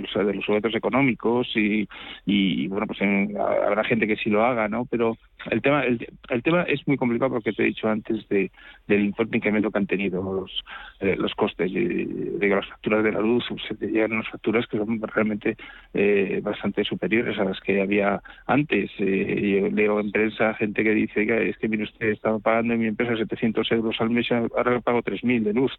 [0.00, 1.88] los, de los sujetos económicos y,
[2.24, 4.86] y bueno, pues habrá gente que sí lo haga, ¿no?
[4.86, 5.16] Pero
[5.50, 8.50] el tema el, tema es muy complicado porque te he dicho antes de,
[8.86, 10.64] del informe incremento que han tenido los,
[11.00, 14.78] eh, los costes de, las facturas de la luz, se te llegan unas facturas que
[14.78, 15.56] son realmente
[15.94, 18.90] eh, bastante superiores a las que había antes.
[18.98, 22.74] Eh, yo leo en prensa gente que dice que es que mire usted estaba pagando
[22.74, 25.72] en mi empresa 700 euros al mes, ahora pago 3.000 de luz.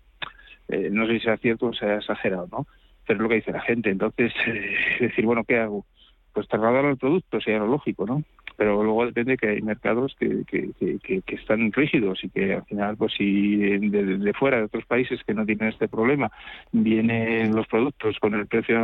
[0.70, 2.68] Eh, no sé si sea cierto o sea exagerado, ¿no?
[3.06, 3.90] Pero es lo que dice la gente.
[3.90, 5.86] Entonces, es decir, bueno, ¿qué hago?
[6.34, 8.24] Pues trasladar al producto, sería lo lógico, ¿no?
[8.58, 12.98] Pero luego depende que hay mercados que, que, que, están rígidos y que al final,
[12.98, 16.32] pues si de, fuera, de otros países que no tienen este problema,
[16.72, 18.78] vienen los productos con el precio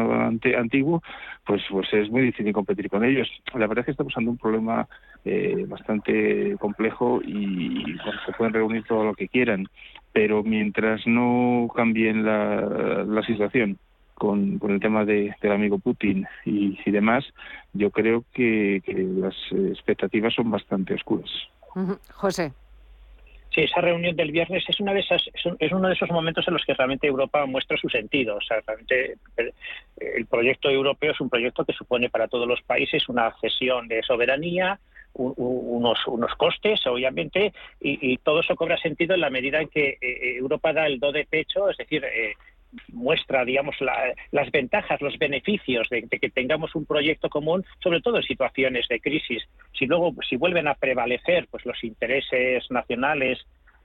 [0.58, 1.02] antiguo,
[1.46, 3.30] pues, pues es muy difícil competir con ellos.
[3.54, 4.88] La verdad es que estamos ante un problema
[5.26, 9.68] eh, bastante complejo y se pueden reunir todo lo que quieran,
[10.12, 13.78] pero mientras no cambien la, la situación,
[14.20, 17.26] con, el tema de, del amigo Putin y, demás,
[17.74, 18.84] yo creo que,
[19.18, 19.36] las
[19.72, 21.32] expectativas son bastante oscuras.
[22.14, 22.52] José.
[23.54, 26.54] Sí, esa reunión del viernes es una de esas es uno de esos momentos en
[26.54, 28.36] los que realmente Europa muestra su sentido.
[28.36, 29.16] O sea, realmente
[29.98, 34.04] el, proyecto europeo es un proyecto que supone para todos los países una cesión de
[34.04, 34.80] soberanía,
[35.16, 37.52] unos, unos costes, obviamente,
[37.82, 41.12] y, todo eso cobra sentido en la medida en que eh, Europa da el do
[41.12, 42.34] de pecho, es decir, eh,
[42.90, 43.76] muestra, digamos,
[44.32, 49.00] las ventajas, los beneficios de, que tengamos un proyecto común, sobre todo en situaciones de
[49.00, 49.44] crisis.
[49.78, 53.40] Si luego, si vuelven a prevalecer, pues los intereses nacionales,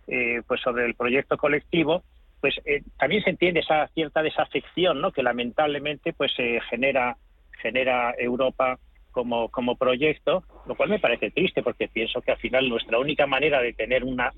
[0.07, 2.03] eh, pues sobre el proyecto colectivo,
[2.41, 5.12] pues eh, también se entiende esa cierta desafección, ¿no?
[5.12, 6.32] Que lamentablemente, pues
[6.68, 7.16] genera
[7.64, 8.78] genera Europa
[9.11, 13.26] como, como proyecto, lo cual me parece triste porque pienso que al final nuestra única
[13.26, 14.32] manera de tener una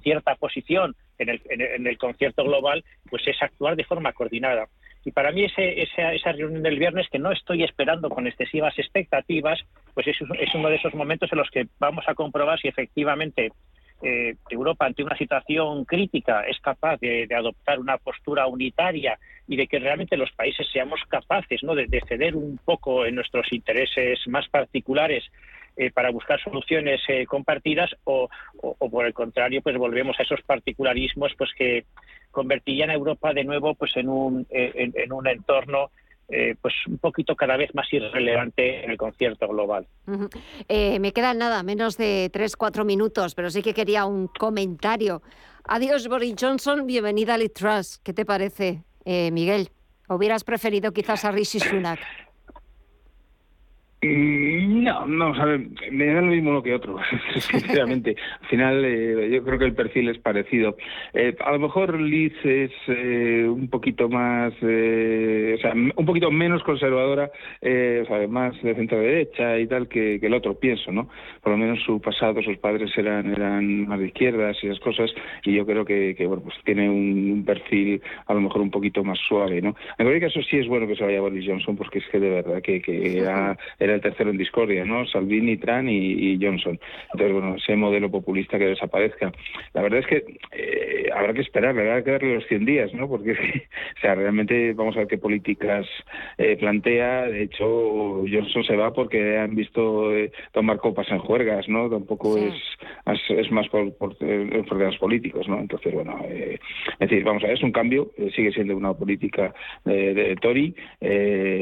[0.00, 4.68] cierta posición en el, en el concierto global pues es actuar de forma coordinada.
[5.04, 8.78] Y para mí ese, esa, esa, reunión del viernes, que no estoy esperando con excesivas
[8.78, 9.58] expectativas,
[9.94, 13.50] pues es, es uno de esos momentos en los que vamos a comprobar si efectivamente
[14.00, 19.66] eh, Europa ante una situación crítica es capaz de, adoptar una postura unitaria y de
[19.66, 21.74] que realmente los países seamos capaces ¿no?
[21.74, 25.24] de, ceder un poco en nuestros intereses más particulares
[25.78, 28.28] eh, para buscar soluciones eh, compartidas o,
[28.90, 31.84] por el contrario pues volvemos a esos particularismos pues que
[32.30, 35.90] convertirían a Europa de nuevo pues en un, en un entorno
[36.30, 39.86] eh, pues un poquito cada vez más irrelevante en el concierto global.
[40.68, 45.22] Eh, me quedan nada, menos de tres, cuatro minutos, pero sí que quería un comentario.
[45.64, 47.98] Adiós, Boris Johnson, bienvenida a Liz Truss.
[48.04, 49.70] ¿Qué te parece, eh, Miguel?
[50.06, 51.98] ¿Hubieras preferido quizás a Rishi Sunak?
[54.00, 55.32] Mm, no, no,
[55.90, 56.98] me da lo mismo uno que otro,
[57.40, 58.14] sinceramente.
[58.42, 60.76] Al final, eh, yo creo que el perfil es parecido.
[61.12, 66.62] Eh, a lo mejor Liz es eh, un poquito más, o sea, un poquito menos
[66.62, 67.28] conservadora,
[67.60, 71.08] o sea, más de centro derecha y tal que, el otro, pienso, ¿no?
[71.42, 75.10] Por lo menos su pasado, sus padres eran eran más de izquierdas y esas cosas,
[75.42, 79.18] y yo creo que, bueno, pues tiene un, perfil a lo mejor un poquito más
[79.26, 79.74] suave, ¿no?
[79.96, 82.30] En cualquier caso, sí es bueno que se vaya Boris Johnson, porque es que de
[82.30, 83.56] verdad que, que era
[83.88, 85.06] era el tercero en discordia, ¿no?
[85.06, 86.78] Salvini, Tran y, Johnson.
[87.12, 89.32] Entonces, bueno, ese modelo populista que desaparezca.
[89.72, 93.08] La verdad es que eh, habrá que esperar, habrá que darle los 100 días, ¿no?
[93.08, 93.32] Porque,
[93.96, 95.86] o sea, realmente vamos a ver qué políticas
[96.36, 97.22] eh, plantea.
[97.26, 101.88] De hecho, Johnson se va porque han visto eh, tomar copas en juergas, ¿no?
[101.88, 102.54] Tampoco es,
[103.30, 105.58] es más por, por, problemas políticos, ¿no?
[105.58, 110.14] Entonces, bueno, es decir, vamos a ver, es un cambio, sigue siendo una política de,
[110.14, 110.74] de Tory.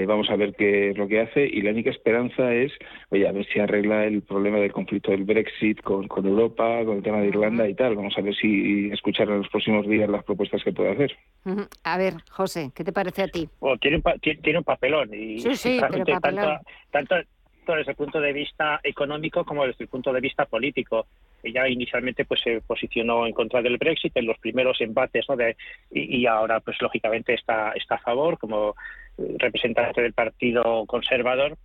[0.07, 2.73] vamos a ver qué es lo que hace y la única esperanza es,
[3.11, 6.99] oye, a ver si arregla el problema del conflicto del Brexit con, con Europa, con
[6.99, 7.97] el tema de Irlanda y tal.
[7.97, 11.17] Vamos a ver si escuchar en los próximos días las propuestas que puede hacer.
[11.85, 13.49] A ver, José, ¿qué te parece a ti?
[13.81, 16.61] tiene, un tiene un papelón y sí, sí, pero tanto,
[16.91, 17.17] tanto
[17.75, 21.07] desde el punto de vista económico como desde el punto de vista político.
[21.43, 25.37] Ella inicialmente pues se posicionó en contra del Brexit en los primeros embates ¿no?
[25.37, 25.57] de,
[25.91, 28.75] y, y, ahora pues lógicamente está, está a favor como
[29.39, 31.57] representante del Partido Conservador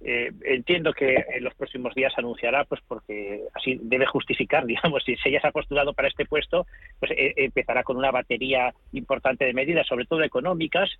[0.00, 5.16] eh, entiendo que en los próximos días anunciará, pues porque así debe justificar, digamos, si
[5.24, 6.66] ella se ha postulado para este puesto,
[7.00, 10.90] pues eh, empezará con una batería importante de medidas, sobre todo económicas,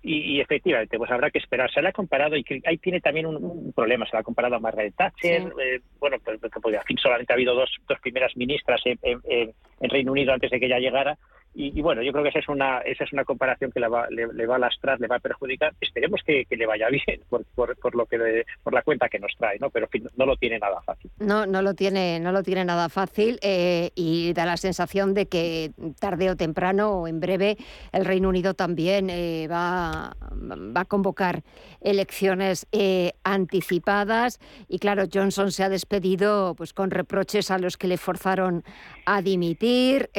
[0.00, 1.72] y, efectivamente, pues habrá que esperar.
[1.72, 4.60] Se le ha comparado, y ahí tiene también un, problema, se le ha comparado a
[4.60, 8.98] Margaret Thatcher, eh, bueno, pues, pues, fin solamente ha habido dos, dos primeras ministras en,
[9.24, 11.18] en Reino Unido antes de que ella llegara,
[11.54, 14.06] y, bueno, yo creo que esa es una esa es una comparación que le va,
[14.10, 15.72] le, va a lastrar, le va a perjudicar.
[15.80, 19.58] Esperemos que, le vaya bien por, por, lo que por la cuenta que nos trae,
[19.58, 19.70] ¿no?
[19.70, 21.10] Pero no lo tiene nada fácil.
[21.18, 25.26] No, no lo tiene, no lo tiene nada fácil eh, y da la sensación de
[25.26, 27.56] que tarde o temprano o en breve
[27.92, 31.42] el Reino Unido también eh, va, va, a convocar
[31.80, 34.38] elecciones eh, anticipadas
[34.68, 38.62] y claro Johnson se ha despedido pues con reproches a los que le forzaron
[39.06, 40.10] a dimitir,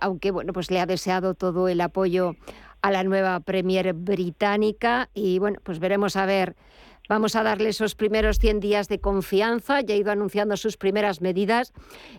[0.00, 2.36] aunque bueno pues le ha deseado todo el apoyo
[2.82, 6.56] a la nueva Premier británica y bueno pues veremos a ver
[7.08, 9.80] Vamos a darle esos primeros 100 días de confianza.
[9.80, 11.72] Ya ha ido anunciando sus primeras medidas,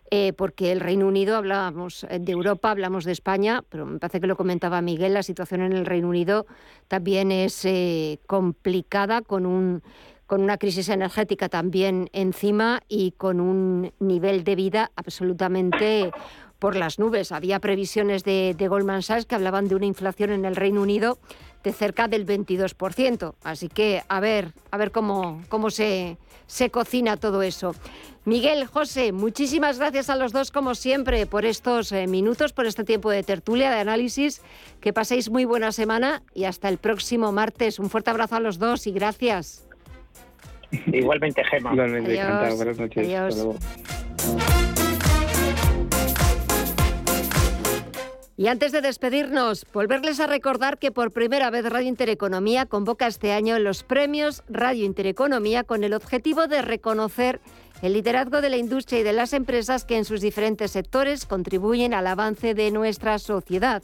[0.09, 4.25] eh, porque el Reino Unido, hablábamos de Europa, hablamos de España, pero me parece que
[4.25, 6.47] lo comentaba Miguel, la situación en el Reino Unido
[6.87, 9.83] también es eh, complicada con un
[10.25, 16.11] con una crisis energética también encima y con un nivel de vida absolutamente
[16.59, 17.31] por las nubes.
[17.31, 21.17] Había previsiones de, de Goldman Sachs que hablaban de una inflación en el Reino Unido
[21.63, 23.33] de cerca del 22%.
[23.43, 27.75] Así que a ver, a ver cómo, cómo se, se cocina todo eso.
[28.25, 32.83] Miguel, José, muchísimas gracias a los dos como siempre por estos eh, minutos, por este
[32.83, 34.41] tiempo de tertulia, de análisis.
[34.81, 37.79] Que paséis muy buena semana y hasta el próximo martes.
[37.79, 39.65] Un fuerte abrazo a los dos y gracias.
[40.87, 41.73] Igualmente, Gema.
[41.73, 42.55] Igualmente, encantado.
[42.55, 43.07] Buenas noches.
[43.07, 44.08] Adiós.
[48.39, 53.33] Y antes de despedirnos, volverles a recordar que por primera vez Radio Intereconomía convoca este
[53.33, 57.41] año los premios Radio Intereconomía con el objetivo de reconocer
[57.81, 61.93] el liderazgo de la industria y de las empresas que en sus diferentes sectores contribuyen
[61.93, 63.83] al avance de nuestra sociedad.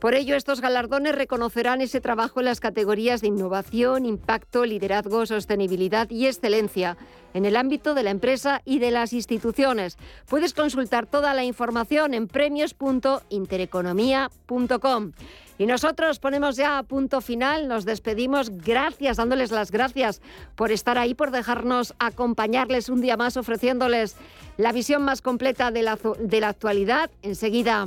[0.00, 6.08] Por ello, estos galardones reconocerán ese trabajo en las categorías de innovación, impacto, liderazgo, sostenibilidad
[6.08, 6.96] y excelencia
[7.34, 9.98] en el ámbito de la empresa y de las instituciones.
[10.26, 15.12] Puedes consultar toda la información en premios.intereconomía.com.
[15.58, 20.22] Y nosotros ponemos ya punto final, nos despedimos, gracias, dándoles las gracias
[20.56, 24.16] por estar ahí, por dejarnos acompañarles un día más, ofreciéndoles
[24.56, 27.10] la visión más completa de la, de la actualidad.
[27.20, 27.86] Enseguida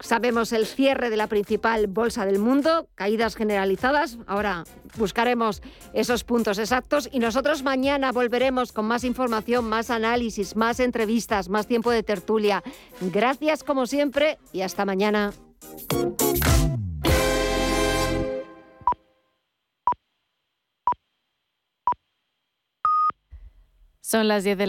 [0.00, 4.16] Sabemos el cierre de la principal bolsa del mundo, caídas generalizadas.
[4.26, 4.64] Ahora
[4.96, 11.50] buscaremos esos puntos exactos y nosotros mañana volveremos con más información, más análisis, más entrevistas,
[11.50, 12.62] más tiempo de tertulia.
[13.12, 15.32] Gracias como siempre y hasta mañana.
[24.10, 24.68] Son las 10 de la